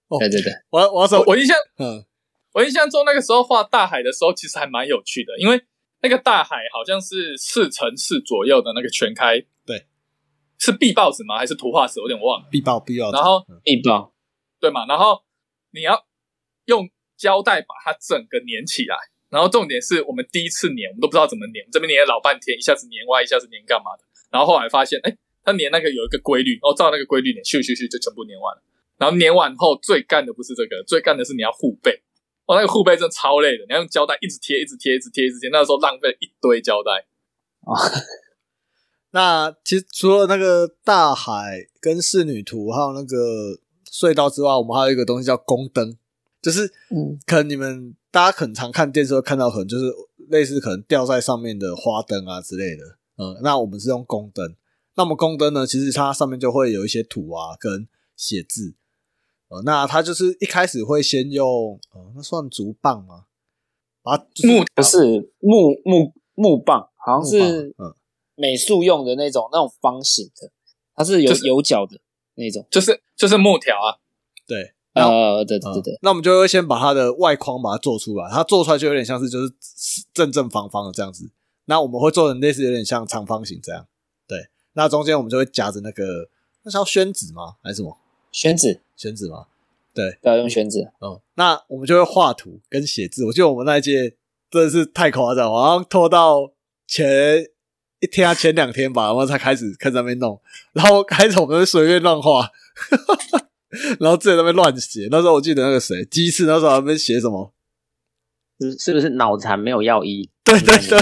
[0.08, 0.18] 哦。
[0.20, 2.04] 对对对，我我要说我，我印象嗯，
[2.52, 5.60] 我印象中那个时候画大海的时候，其实还蛮有趣的，因为
[6.02, 9.86] 那个大海好像是四乘四左右的那个全开，对，
[10.58, 11.38] 是壁报纸吗？
[11.38, 12.00] 还是图画纸？
[12.00, 12.48] 有点忘了。
[12.50, 13.12] 必报必报。
[13.12, 14.12] 然后嗯必报，
[14.60, 14.86] 对嘛？
[14.86, 15.22] 然后
[15.72, 16.06] 你要
[16.66, 18.96] 用胶带把它整个粘起来，
[19.28, 24.04] 然后重点是我们第一次粘，我们都不知道怎么粘，这边粘了老半天，一下子粘歪，一下子粘干嘛的。
[24.30, 28.62] 然后后来发现，哎，它粘那个有一个规律，哦照那个规律粘，咻咻咻就全部粘完了。
[28.98, 32.02] 然后粘完后，最干的不是这个，最干的是你要护背。
[32.46, 35.50] 哦，那个护背真的超累的，你要用胶带一直贴，一直贴，一直贴，一直贴。
[35.50, 37.04] 那时候浪费一堆胶带。
[39.16, 43.58] 那其实除了那个大海跟仕女图，还有那个
[43.90, 45.96] 隧道之外，我们还有一个东西叫宫灯，
[46.42, 49.90] 就是嗯，可能你们大家很常看电视会看到，可能就是
[50.28, 52.84] 类似可能吊在上面的花灯啊之类的。
[53.16, 54.54] 嗯，那我们是用宫灯。
[54.96, 58.74] 那么宫灯呢，其实它上面就会有一些图啊跟写字。
[59.48, 63.24] 呃，那它就是一开始会先用呃，那算竹棒吗？
[64.02, 67.94] 啊就是木不是木木木棒，好像是嗯
[68.36, 70.50] 美术用的那种那种方形的，
[70.94, 71.98] 它是有就是有角的
[72.34, 72.64] 那种。
[72.70, 73.98] 就是就是木条啊，
[74.46, 79.52] 对，那呃，对对嗯对对，那我们就会先把它的外框把它做出来，它做出来就有点像是就是
[80.14, 81.28] 正正方方的这样子。
[81.64, 83.86] 那我们会做成类似有点像长方形这样，
[84.28, 84.46] 对。
[84.74, 86.28] 那中间我们就会夹着那个
[86.62, 87.56] 那是要宣纸吗？
[87.62, 87.96] 还是什么
[88.30, 89.46] 宣纸宣纸吗？
[89.94, 93.24] 对，不要用宣纸，嗯，那我们就会画图跟写字。
[93.24, 94.14] 我记得我们那一届
[94.50, 96.52] 真的是太夸张，好像拖到
[96.86, 97.46] 前
[98.00, 100.40] 一天啊前两天吧，然后才开始开始在那边弄，
[100.72, 102.50] 然后开始我们就随便乱画，
[103.98, 105.08] 然后自己在那边乱写。
[105.10, 107.52] 那时候我记得那个谁，鸡翅那时候还在那边写什么？
[108.58, 110.30] 是是不是脑残没有药医？
[110.44, 110.98] 对对对，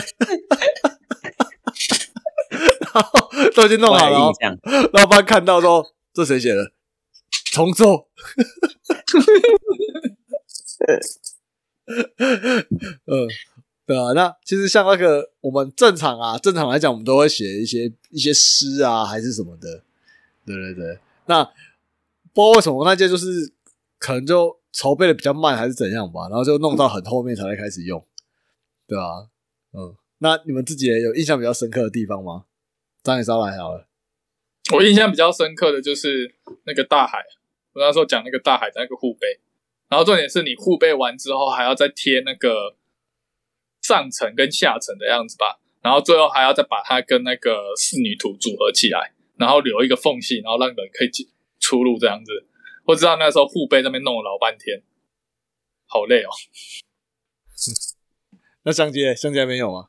[2.94, 4.58] 然后都已经弄我好了哦有印，象。
[4.92, 6.72] 老板看到说这谁写的？
[7.52, 8.08] 重做。
[13.06, 13.28] 嗯，
[13.86, 14.12] 对啊。
[14.12, 19.82] 那其实像那个我们正常啊，正常来讲，我们都会写一些一些诗啊，还是什么的。
[20.46, 20.98] 对对对。
[21.26, 21.54] 那不知
[22.40, 23.52] 道为什么那届就是
[23.98, 28.04] 可能就筹备的比较慢，还是怎样吧，然后就弄到很后面才会开始用。
[28.86, 29.28] 对啊，
[29.72, 29.94] 嗯。
[30.18, 32.44] 那你们自己也有印象比较深刻的地方吗？
[33.02, 33.86] 张野烧来好了。
[34.72, 37.18] 我印象比较深刻的就是那个大海，
[37.74, 39.38] 我那时候讲那个大海的那个护背，
[39.90, 42.74] 然后重点是你护背完之后还要再贴那个
[43.84, 51.28] 上层跟下层的样子吧，然后最后还要再把它跟那个仕女图组合起来，然后留一个缝隙，然后让人可以进
[51.60, 52.32] 出入这样子。
[52.86, 54.82] 我知道那时候护背那边弄了老半天，
[55.86, 56.30] 好累哦。
[58.64, 59.88] 那相机相机还没有吗？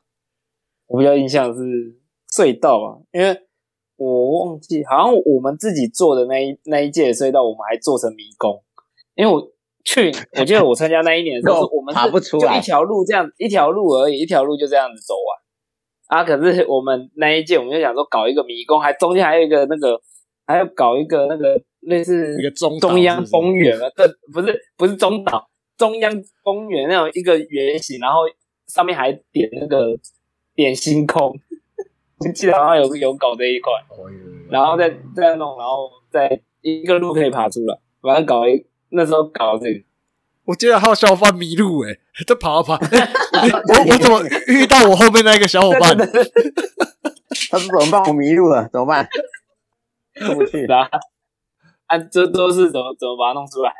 [0.88, 1.98] 我比较印象是
[2.30, 3.46] 隧道啊，因为
[3.96, 8.62] 我忘记，好像我们自己做的那一那一届的隧道，我们还做成迷宫。
[9.14, 9.40] 因为我
[9.86, 16.18] 去，我记得我参加那一年的时候， 我们是爬不出来就一条路这样，一条路而已，一条路就这样子走完。
[16.18, 20.00] 啊，可是我们那一届，我们就想说搞一个迷宫，还中间还有一个那个，
[20.44, 28.20] 还要搞一个那个类似一个中中央公园啊，这，不是不是中岛，中央公园那种一个圆形，然后
[28.66, 29.96] 上面还点那个
[30.54, 31.32] 点星空，
[32.18, 33.72] 我记得好像有有搞这一块，
[34.48, 39.84] 然后再再弄，然后再一个路可以爬出来，反正搞一那时候搞这个，
[40.46, 45.96] 我记得还有小伙伴迷路诶、在跑啊跑，欸我我怎么遇到我后面那个小伙伴？
[45.96, 46.32] 对对对
[47.50, 48.02] 他说怎么办？
[48.08, 49.06] 我迷路了，怎么办？
[50.14, 50.64] 出 不去。
[50.66, 50.90] 然后
[51.86, 53.72] 啊，这都是怎么怎么把它弄出来？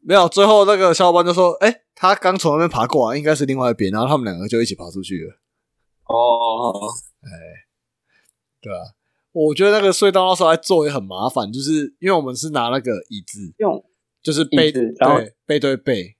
[0.00, 5.34] 没有，最后那个小伙伴就说：“哎、他刚从那边爬过来，应该是另外一边。”然后他们两个就一起爬出去了。
[6.06, 6.88] 哦，
[7.22, 7.28] 哎
[8.60, 8.80] 对啊，
[9.30, 13.84] 我觉得那个隧道那时候还做也很麻烦，就是因为我们是拿那个椅子，用
[14.22, 16.16] 就是背椅子然后对背对背，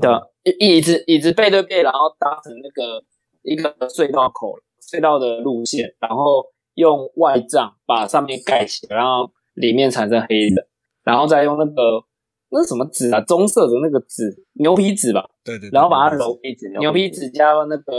[0.00, 0.22] 对吧？
[0.44, 3.04] 椅椅子椅子背对背，然后搭成那个
[3.42, 10.66] 一个隧道口隧道的路线，然后用外帐把上面盖起来，然后里面产生黑的，
[11.04, 12.02] 然后再用那个
[12.50, 13.20] 那什么纸啊？
[13.22, 17.92] 棕色的那个纸，牛皮纸吧，对对对然后把它揉一纸牛皮纸加那个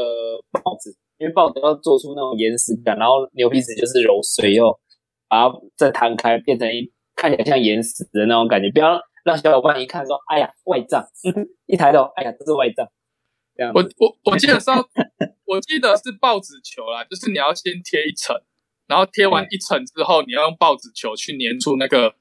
[0.52, 0.90] 报纸，
[1.20, 4.66] 因为报纸要做出那种岩石感，然后牛皮纸就是揉碎又
[5.28, 9.00] 把它再摊开，变成一看起来像岩石的那种感觉，不要
[9.30, 11.08] 让小伙伴一看说，哎呀外帐，
[11.68, 12.88] 一抬头，哎呀这是外帐，
[13.56, 14.84] 这样我我我记得上，
[15.46, 18.36] 我记得是报纸球啦，就是你要先贴一层，
[18.88, 22.16] 然后贴完一层之后，你要用报纸球去粘住那个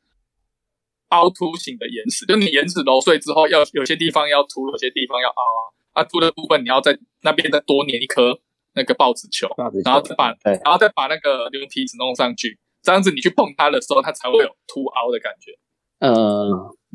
[1.09, 5.63] 凹凸型的岩石，就你岩石揉碎之后，要有些地方要凸，有些地方要凹啊，
[5.95, 8.39] 啊凸的部分你要在那边再多粘一颗
[8.75, 10.53] 那个报纸球，纸球然后再把对。
[10.63, 15.53] 然后再把那个牛皮纸弄上去，这样子你去碰它的时候，它才会有凸凹的感觉。
[16.01, 16.13] 嗯，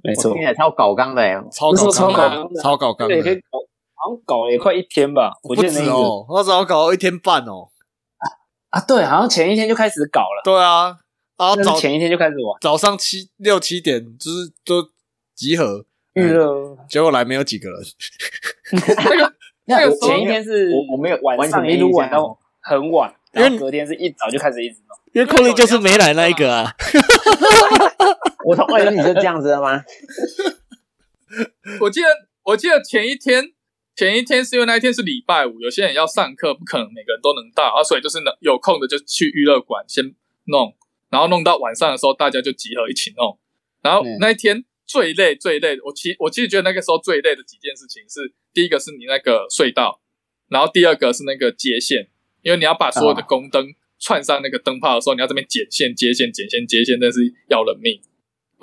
[0.03, 2.61] 没错听，起来超搞纲的哎，超搞纲的超搞纲的。
[2.61, 3.59] 超搞纲对，可以，搞，
[3.95, 7.69] 好像搞了也快一天吧，我不记得那一个止哦，那时候搞了一天半哦。
[8.69, 10.97] 啊，对，好像前一天就开始搞了，对啊，
[11.37, 12.57] 然后早前一天就开始玩。
[12.59, 14.89] 早上七六七点就是都
[15.35, 16.77] 集合，预嗯热。
[16.89, 17.79] 结果来没有几个人。
[19.65, 24.97] 那个前一天是我我没有晚上一路玩到很晚，因为然后隔天是一早就开始一直弄。
[25.13, 26.73] 因为 Cody 就是没来那一个啊，
[28.45, 29.83] 我从外人你就这样子了吗？
[31.81, 32.07] 我记得
[32.43, 33.51] 我记得前一天
[33.95, 40.03] 前一天是因为那一天是礼拜五，有些人要上课，不可能每个人都能到啊，所以就是能有空的就去娱乐馆先
[40.45, 40.75] 弄，
[41.09, 43.39] 然后弄到晚上的时候大家就集合一起弄。
[43.81, 50.01] 然后嗯那一天最累最累，我其我其实觉得那个时候最累的几件事情是，第一个是你那个隧道，
[50.49, 52.09] 然后第二个是那个接线，
[52.41, 58.01] 因为你要把所有的宫灯串上那个灯泡的时候，你要这边剪线接线剪线接线，那是要人命。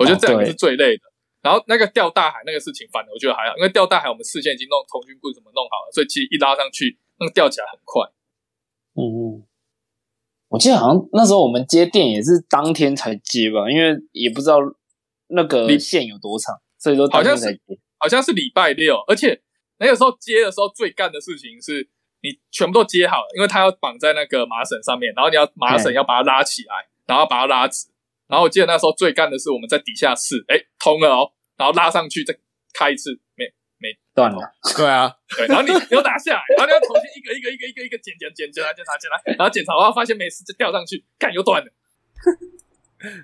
[0.01, 1.03] 我觉得这两个是最累的。
[1.41, 8.05] 然后那个钓大海那个事情，反而我觉得还好，因为钓大海我们事先已经弄童军棍什么弄好了，所以其实一拉上去，那个钓起来很快。
[8.93, 9.43] 嗯嗯，
[10.49, 14.57] 我记得好像那时候我们接电也是当天才接吧，因为也不知道
[15.29, 17.59] 那个你线有多长，所以说当天才接。
[17.97, 19.41] 好像是礼拜六，而且
[19.77, 21.89] 那个时候接的时候最干的事情是，
[22.21, 27.87] 你全部都接好了，因为它要绑在那个麻绳上面，然后你要麻绳要把它拉起来，然后把它拉直。
[28.31, 32.33] 然后我记得那时候最干的是我们在底下试，哎，通了哦，然后拉上去再
[32.73, 33.43] 开一次，没
[33.77, 34.39] 没断了，
[34.77, 41.69] 对啊，对，然后你你又打下来，然后你要重新一个一个一个一个一个检检检检查检查检查，然后检查完发现没事就吊上去，看又断了。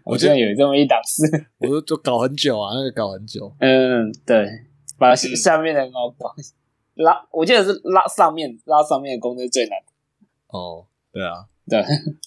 [0.03, 1.24] 我记得有这么一档事。
[1.60, 3.55] 我就就搞很久啊，那个搞很久。
[3.60, 4.66] 嗯，对，
[4.97, 6.34] 把下下面的高绑
[6.95, 9.78] 拉，我记得是拉上面拉上面的功是最难。
[10.47, 11.80] 哦，对啊，对，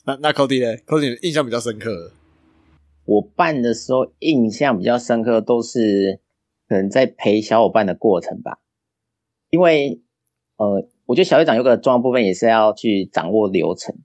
[0.06, 2.12] 那那 Cody 呢？Cody 印象比较深刻的，
[3.10, 6.20] 我办的时候印象比较深刻，都是
[6.68, 8.60] 可能在陪小伙伴的过程吧。
[9.48, 10.00] 因为
[10.58, 13.96] 呃，我觉得小队长有个重要部分也是要去掌握流程，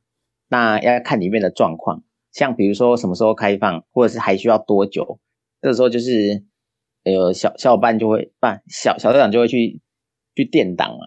[0.48, 5.20] 那要看里面的状况，像比如说什么时候开放，或者是还需要多久，
[5.62, 6.44] 这个时候就是
[7.04, 9.84] 呃小小伙伴就会办小小队长就会去
[10.34, 11.06] 去垫档啊。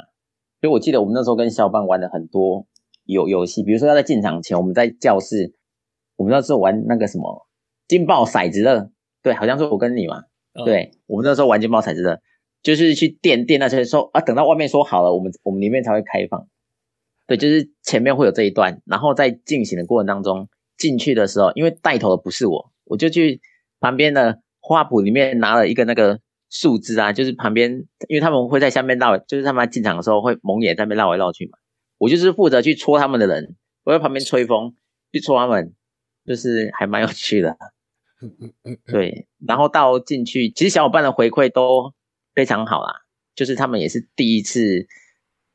[0.61, 2.69] 所以我记得我们那时候跟小伙伴玩了很多
[3.03, 5.57] 游游戏，比如说要在进场前，我们在教室，
[6.15, 7.48] 我们那时候玩那个什么
[7.89, 8.91] 金爆骰子乐，
[9.23, 12.21] 对，好像是我跟你嘛，嗯，对，我们那时候玩金爆骰子乐，
[12.63, 16.47] 就是去垫垫那些说啊，等到外面说好了，我们我们里面才会开放。
[17.27, 23.41] 对，就是前面会有这一段，然后在进行的过程当中，进去的时候，因为带头的不是我，我就去
[23.81, 27.71] 旁边的花圃里面拿了一个那个树枝啊，就是旁边，
[28.09, 31.59] 因为他们会在下面绕，就是他们进场的时候会蒙眼在那边绕来绕去嘛，
[31.99, 34.75] 我就是负责去戳他们的人，我在旁边吹风
[35.13, 35.75] 去戳他们，
[36.25, 37.59] 就是还蛮有趣的。
[38.87, 41.95] 对，然后到进去，其实小伙伴的回馈都
[42.35, 43.03] 非常好啦，
[43.35, 44.87] 就是他们也是第一次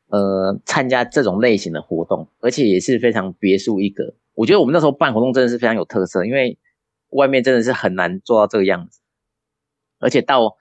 [0.07, 4.15] 呃参加这种类型的活动，而且也是非常别树一格。
[4.33, 6.57] 我觉得我们那时候办活动真的是非常有特色，因为
[7.09, 9.01] 外面真的是很难做到这个样子，
[9.99, 10.57] 而且到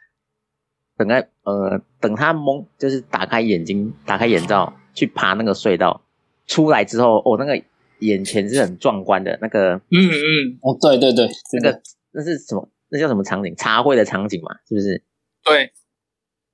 [0.97, 6.03] 等他呃等他蒙，就是打开眼睛、打开眼罩去爬那个隧道，
[6.47, 7.63] 出来之后，哦，那个
[8.03, 11.83] 眼前是很壮观的那个嗯嗯，哦，对对对，那真的个
[12.13, 12.69] 那是什么？
[12.91, 13.55] 那叫什么场景？
[13.57, 15.03] 茶会的场景嘛，是不是？
[15.45, 15.73] 对，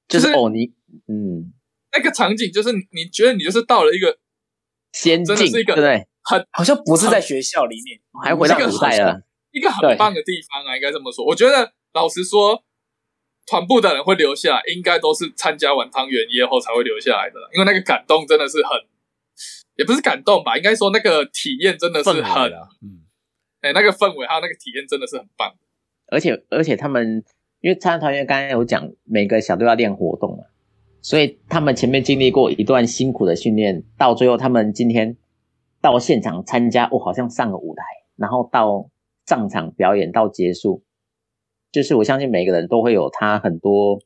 [0.07, 0.73] 就是就是哦，你
[1.09, 1.53] 嗯，
[1.93, 4.19] 那个场景就是你你觉得你就是到了一个
[4.93, 6.07] 仙境，真的是一个对对？
[6.23, 11.25] 很好像不是在学校里面，还回到这个古代了，一个很棒的地方啊，应该这么说。
[11.25, 12.63] 我觉得老实说，
[13.47, 18.79] 团部的人会留下来，应该都是参加完汤圆夜后才会留下来的，因为那个感动真的是很，
[19.79, 22.51] 也不是感动吧，应该说那个体验真的是很，
[22.83, 23.07] 嗯，
[23.61, 25.55] 哎、那个氛围还有那个体验真的是很棒。
[26.09, 27.24] 而且而且他们
[27.61, 30.45] 因为参加团员刚才有讲，每个小队要练活动嘛，
[31.01, 35.16] 所以他们前面经历过一段辛苦的训练，到最后他们今天
[35.81, 37.85] 到现场参加，哦，好像上了舞台，
[38.16, 38.91] 然后到
[39.26, 40.83] 上场表演到结束，
[41.70, 44.01] 就是我相信每个人都会有他很多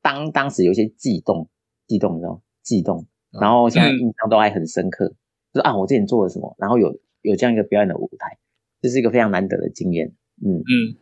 [0.00, 1.50] 当当时有些悸动，
[1.86, 2.40] 悸动，你知道吗？
[2.62, 3.06] 悸动，
[3.40, 5.08] 然后现在印象都还很深刻，
[5.52, 8.38] 就是啊，我之前做了什么，然后有有这样一个表演的舞台，
[8.80, 10.12] 这是一个非常难得的经验，
[10.44, 10.58] 嗯。
[10.58, 10.96] 嗯，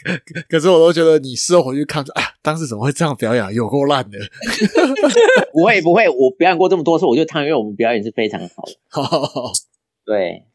[0.48, 3.52] 可是我都觉得你事后回去看，啊，当时怎么会这样表演啊？
[3.52, 4.18] 有够烂的。
[5.52, 8.72] 不会不会，我表演过这么多次，我觉得汤圆我们表演是非常好的。
[10.04, 10.46] 对，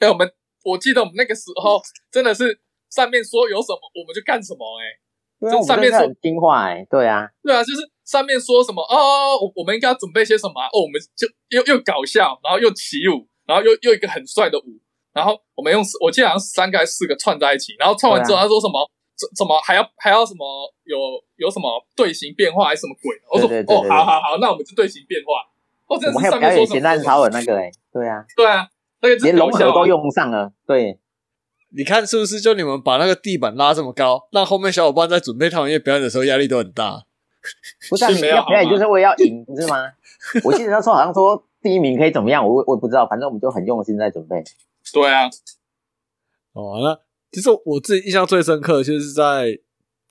[0.00, 0.28] 哎、我们
[0.64, 1.80] 我记得我们那个时候
[2.10, 2.58] 真的是
[2.90, 4.98] 上面说有什么我们就干什么、哎，
[5.38, 7.80] 对啊，这我们上面说很听话哎、对啊，对啊，就是
[8.10, 14.80] 上面说什么哦，我我们应该要准备些什么、啊、哦，我们就又又搞笑，然后又起舞，然后又又一个很帅的舞，
[15.12, 18.82] 然后我们用我记得好像三个还是四个串在一起，然后串完之后他说什么、
[19.14, 20.42] 怎怎么还要还要什么
[20.82, 20.98] 有
[21.36, 23.14] 有什么队形变化还是什么鬼？
[23.30, 25.46] 我说哦，对对对对对好好好，那我们就队形变化。
[25.86, 28.66] 哦，这是我们还有上面说什么表演咸蛋超人那个哎，对啊，对啊，
[29.02, 30.02] 那个连融合都用。
[30.02, 30.98] 用上了，对，
[31.76, 32.40] 你看是不是？
[32.40, 37.04] 就你们把那个地板拉这么高，让后面小伙伴在准备他们夜表演的时候压力都很大。
[37.88, 39.92] 不是啊你是没有要表演就是为了要赢，不是吗？
[40.44, 44.42] 我记得那时候好像说第一名可以怎么样，我我也不知道，反正我们就很用心在准备。
[44.92, 45.28] 对啊，
[46.52, 46.98] 哦，那
[47.32, 49.58] 其实我自己印象最深刻，就是在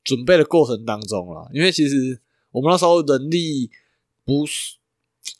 [0.03, 1.47] 准备的过程当中啦。
[1.53, 2.19] 因为其实
[2.51, 3.69] 我们那时候人力
[4.25, 4.77] 不是，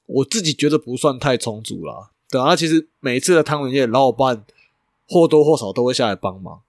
[0.05, 2.11] 我自己觉得不算太充足啦。
[2.29, 4.45] 对啊，那其实每一次的汤圆夜，老伙伴
[5.07, 6.61] 或多或少都会下来帮忙。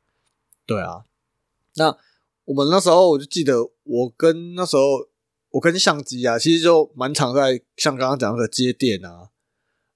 [0.64, 1.04] 对啊，
[1.74, 1.96] 那
[2.46, 5.06] 我们那时候我就记得，我跟那时候
[5.51, 9.28] 我跟相机啊，其实就蛮常在像刚刚讲那个接电啊，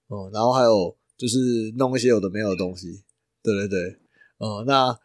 [0.08, 3.02] 哦、然后还有就是弄一些有的没有的东西。
[3.42, 3.98] 对对对，
[4.38, 4.98] 哦、那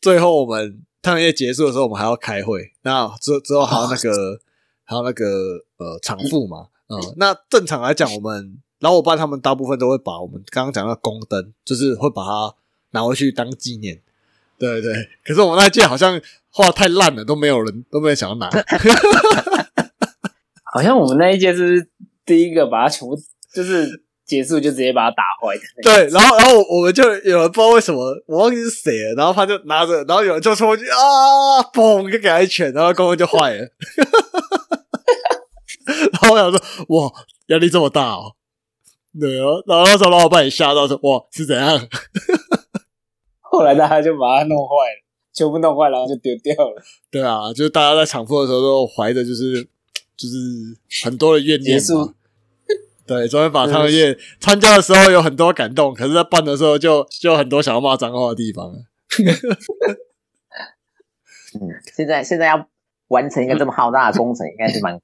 [0.00, 4.40] 最后我们探夜结束的时候，我们还要开会，那之之后还有那个、
[4.84, 12.54] 还有那个呃场副嘛，嗯、那正常来讲，我们老伙伴他们大部分都会把我们刚刚讲的宫灯，就是会把它
[12.90, 14.00] 拿回去当纪念。
[14.58, 18.50] 对对，可是我们那届好像画得太烂了，都没有人都没有想要拿。
[20.74, 21.86] 好像我们那一届是
[22.24, 23.14] 第一个把它全部
[23.54, 26.08] 就是结束就直接把它打坏的那个。
[26.08, 33.68] 对，然后然后我们就有人不知道为什么，我忘记是谁了，然后他就拿着，然后有人就冲过去啊，嘣，就给他一拳，然后公公就坏了。
[35.84, 36.58] 然后我想说，
[36.88, 37.12] 哇，
[37.48, 38.32] 压力这么大哦。
[39.20, 41.86] 对哦，然后那时候老板也吓到说，哇，是怎样？
[43.40, 45.04] 后来大家就把它弄坏了，
[45.34, 46.82] 全部弄坏，然后就丢掉了。
[47.10, 49.68] 对啊，就是大家在场副的时候都怀着就是
[50.16, 50.36] 就是
[51.04, 51.80] 很多的怨念。
[53.04, 58.78] 对，昨天把汤圆夜参加的时候有很多感动，可是在办的时候就就有很多想要骂脏话的地方了。
[61.60, 62.66] 嗯，现在现在要
[63.08, 64.98] 完成一个这么浩大的工程，应该是蛮。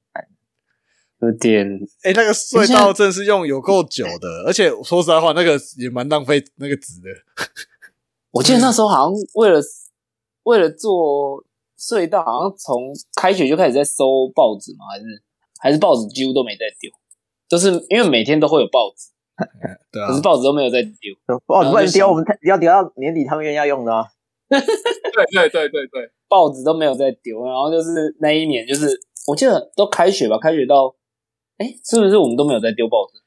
[1.21, 1.67] 有点
[2.03, 7.09] 哎、那个隧道真是用有够久的，而且说实在话，那个也蛮浪费那个纸的。
[8.31, 9.61] 我记得那时候好像为了
[10.45, 11.45] 为了做
[11.79, 15.05] 隧道，好像从开学就开始在收报纸嘛，还是
[15.61, 16.91] 还是报纸几乎都没在丢，
[17.49, 19.11] 就是因为每天都会有报纸，
[19.93, 21.15] 对啊可是，报纸都没有在丢。
[21.47, 24.05] 哦，然后就想不能丢，我们要丢到年底汤圆要用的啊。
[24.49, 24.59] 对
[25.31, 30.95] 对对对对，报纸都没有在丢，然后就是那一年，就是我记得都开学吧，开学到，
[31.59, 33.21] 哎，是不是我们都没有在丢报纸？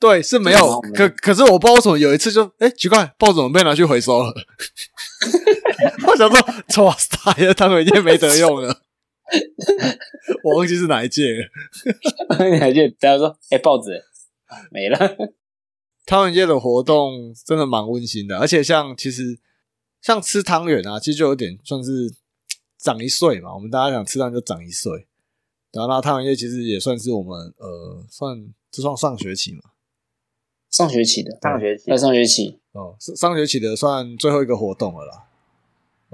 [0.00, 4.32] 对是没有，可可是我不知道为什么有一次就哎、奇怪，报纸怎么被拿去回收了？
[6.06, 8.82] 我想说，哇塞，汤圆夜没得用了。
[10.42, 11.48] 我忘记是哪一届了。
[12.50, 12.90] 你还记得？
[13.00, 13.92] 大家说，哎，报纸
[14.46, 14.98] 啊没了。
[16.06, 19.38] 汤圆街的活动真的蛮温馨的，而且像其实
[20.02, 22.12] 像吃汤圆啊，其实就有点算是
[22.78, 23.54] 长一岁嘛。
[23.54, 25.06] 我们大家想吃汤就长一岁，
[25.72, 29.62] 然后那汤圆街其实也算是我们呃算这算上学期嘛，
[30.70, 35.30] 上学期的，上学期在上学期，哦，上上学期的算最后一个活动了啦。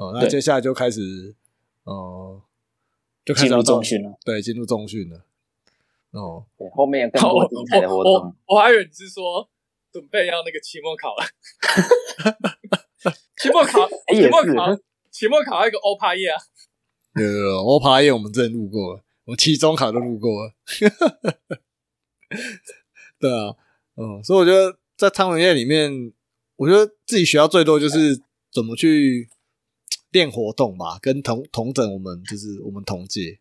[0.01, 1.34] 哦，那接下来就开始
[1.84, 2.40] 呃
[3.22, 4.18] 就开始进入要到中训了。
[4.24, 5.26] 对，进入中训了。
[6.12, 8.14] 哦，对，后面有更多精彩的活我动。
[8.14, 9.46] 我我还以为你是说
[9.92, 11.24] 准备要那个期末考了，
[13.36, 14.80] 期末 考，期末考，
[15.11, 16.40] 期末考还有一个欧趴夜啊，
[17.16, 20.55] 有有有，欧爬夜我们之前录过了，我期中考都录过了。
[23.20, 23.55] 对啊，
[23.96, 26.11] 嗯，所以我觉得在汤圆夜里面，
[26.57, 29.28] 我觉得自己学到最多就是怎么去
[30.12, 33.38] 练活动吧，跟同同等我们就是我们同届，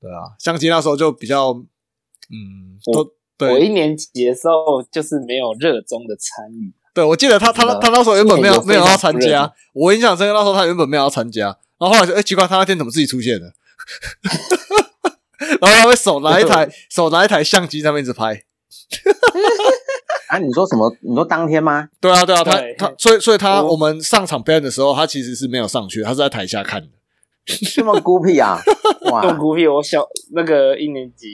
[0.00, 1.52] 对啊，相机那时候就比较，
[2.30, 10.32] 嗯，我都对，我一年级的时候就是没有热衷的参与，对，我记得他他他那时候原本没有有没有要参加，我印象深刻。
[10.32, 11.46] 那时候他原本没有要参加，
[11.78, 13.50] 然后后来就，哎、奇怪，他那天怎么自己出现了？
[15.60, 18.44] 然后他会手拿一台手拿一台相机在那边一直拍。
[20.28, 20.94] 啊，你说什么？
[21.00, 21.88] 你说当天吗？
[22.00, 26.88] 对啊，对啊，他对他所以所以他我我们上场表演的时候，他其实是没有上去，他是在台下看的。
[27.74, 28.58] 这么孤僻啊！
[29.10, 31.26] 哇，动孤僻，我小那个一年级，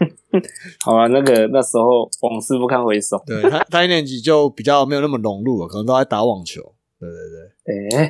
[0.00, 0.40] 嗯，
[0.82, 6.74] 好啊，那个那时候往事不堪回首，对他他一年级就比较没有那么融入了，可能都在打网球。
[6.98, 7.18] 对对
[7.90, 8.04] 对，哎，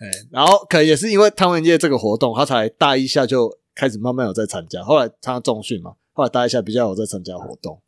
[0.00, 7.80] 哎，然后可能也是因为汤圆节这个活动，他才大一下就开始慢慢有在参加，后来参加重训嘛，后来大一下比较有在参加活动，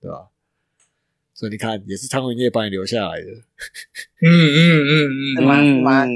[0.00, 0.28] 对吧？
[1.34, 3.26] 所以你看，也是汤圆夜把你留下来的。
[3.26, 4.92] 嗯嗯嗯
[5.36, 5.60] 嗯，是吗？
[5.62, 6.04] 是吗？
[6.04, 6.10] 嗯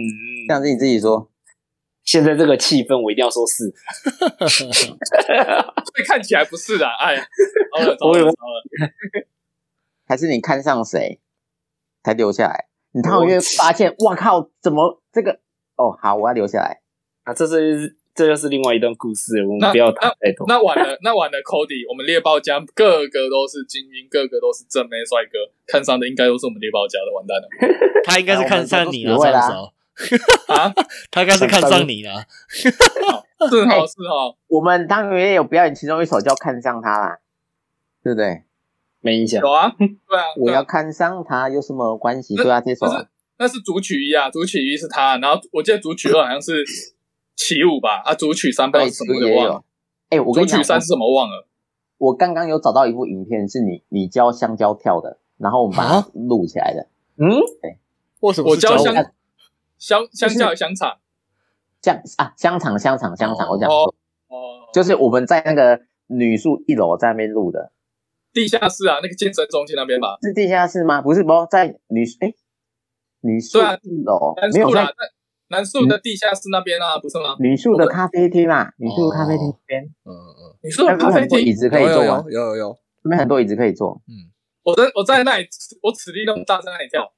[0.49, 1.30] 这样子你自己说，
[2.05, 3.72] 现在这个气氛，我一定要说是，
[4.49, 4.66] 所
[5.99, 7.26] 以看起来不是的，哎呀，
[7.78, 9.26] 糟了糟 我以为了糟了，
[10.07, 11.20] 还是你看上谁
[12.03, 12.66] 才留下来？
[12.93, 15.41] 你汤圆月发现，哇靠，怎么这个
[15.76, 16.80] 哦，好，我要留下来。
[17.24, 20.45] 啊，这是这就是另外一段故事，我们不要谈太多。
[20.47, 27.49] 那晚了，那晚了，Cody，我们猎豹家个个都是精英，个个都是正妹帅哥，看上的应该都是我们猎豹家的，完蛋了
[28.05, 29.73] 他应该是看上你了，啊我们都张少，
[30.53, 30.75] 啊！
[31.11, 32.27] 他应该是看上你了。
[32.51, 32.68] 是
[33.64, 37.18] 好是好，我们当然也有表演其中一首叫《看上他》啦，
[38.05, 38.43] 对不对？
[39.01, 42.37] 没印象有，啊，对啊，我要看上他有什么关系？
[42.37, 43.09] 对啊，这首那是
[43.39, 46.62] 那是主曲一啊，主曲一是他，然后我记得主曲二好像是
[47.41, 49.64] 起舞吧，啊，主曲三不知道是什么的忘了也有，。
[50.11, 51.47] 哎，我跟你讲，主曲三是什么忘了，
[51.97, 56.03] 我刚刚有找到一部影片，是你你教香蕉跳的，然后我们把啊？
[56.03, 56.86] 它录起来的。
[57.16, 57.41] 嗯，
[58.20, 58.51] 为什么？
[58.51, 59.14] 我教香是找我？
[59.78, 60.99] 香香蕉的香肠。
[61.80, 63.86] 香啊，香肠香肠香肠，我讲哦
[64.28, 67.72] 错，哦，就是我们在那个女宿一楼在那边录的，
[68.34, 71.01] 地下室啊，那个健身中心那边吧，是地下室吗？
[71.01, 72.34] 不是，不在女哎
[73.22, 74.84] 女宿一楼没有在
[75.51, 77.36] 南树的地下室那边啊，不是吗？
[77.38, 82.57] 女宿的咖啡厅啦，女宿的咖啡厅哦那边，嗯嗯，你说那边的咖啡厅，很多椅子可以有有坐啊有，有有。
[82.57, 84.01] 有，那边很多椅子可以坐。
[84.09, 84.30] 嗯。
[84.62, 85.48] 我在我在那里，
[85.82, 87.11] 我此地那么大，在那里跳，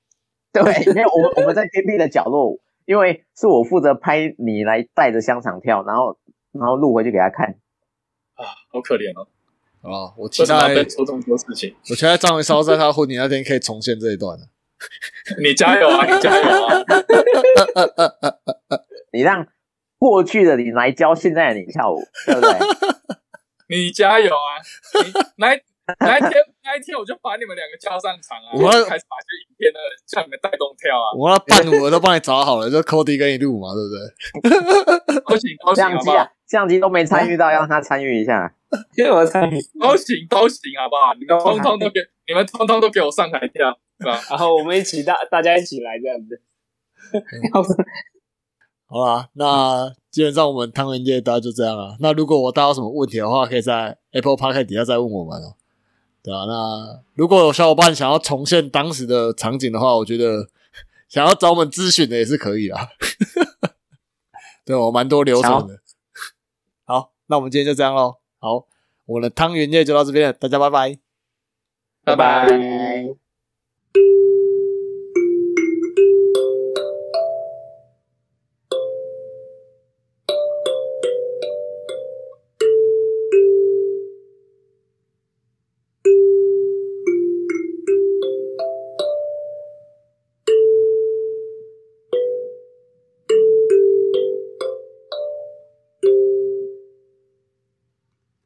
[0.52, 0.62] 对，
[0.94, 6.16] 没有我们 我们在偏僻的角落，因为是我负责拍你来带着香肠跳，然后
[6.52, 7.50] 然后录回去给他看。
[8.34, 9.26] 啊，好可怜哦，
[9.82, 11.74] 啊，我期待被做这么多事情？
[11.90, 14.38] 我期待张维烧在他婚礼那天可以重现这一段
[15.42, 16.78] 你加油啊，你加油啊！
[19.12, 19.46] 你让
[19.98, 22.50] 过去的你来教现在的你跳舞，对不对？
[23.76, 24.58] 你加油啊！
[25.04, 25.60] 你哪一
[25.98, 26.30] 哪一天
[26.64, 28.50] 哪一天我就把你们两个叫上场啊！
[28.54, 31.12] 我要开始把这影片的叫你们带动跳啊！
[31.18, 34.00] 我那伴舞我都帮你找好了，就 Cody 跟你录嘛，对不对？
[35.20, 38.54] 都行都行好不好相机啊？，相机都没参与到，要让他参与一下。
[38.96, 41.12] 因为我参与，都行都行好不好？
[41.18, 42.00] 你们通通都给
[42.32, 44.18] 你们通通都给我上台跳，是吧？
[44.30, 46.40] 然后我们一起大大家一起来这样子。
[48.88, 51.94] 好啦，那基本上我们汤圆界大家就这样了。
[52.00, 55.56] 那如果我大家有什么问题的话，可以在 Apple Park 底下再问我们哦。
[56.22, 60.48] 对啊，那如果有小伙伴想要重现当时的场景的话，我觉得
[61.10, 62.88] 想要找我们咨询的也是可以啊。
[64.64, 65.80] 对我蛮多流程的。
[66.84, 68.16] 好，那我们今天就这样喽。
[68.38, 68.66] 好，
[69.04, 70.94] 我们的汤圆界就到这边了，大家拜拜。
[70.94, 71.01] 拜
[72.04, 72.16] 拜。
[72.16, 73.14] 拜。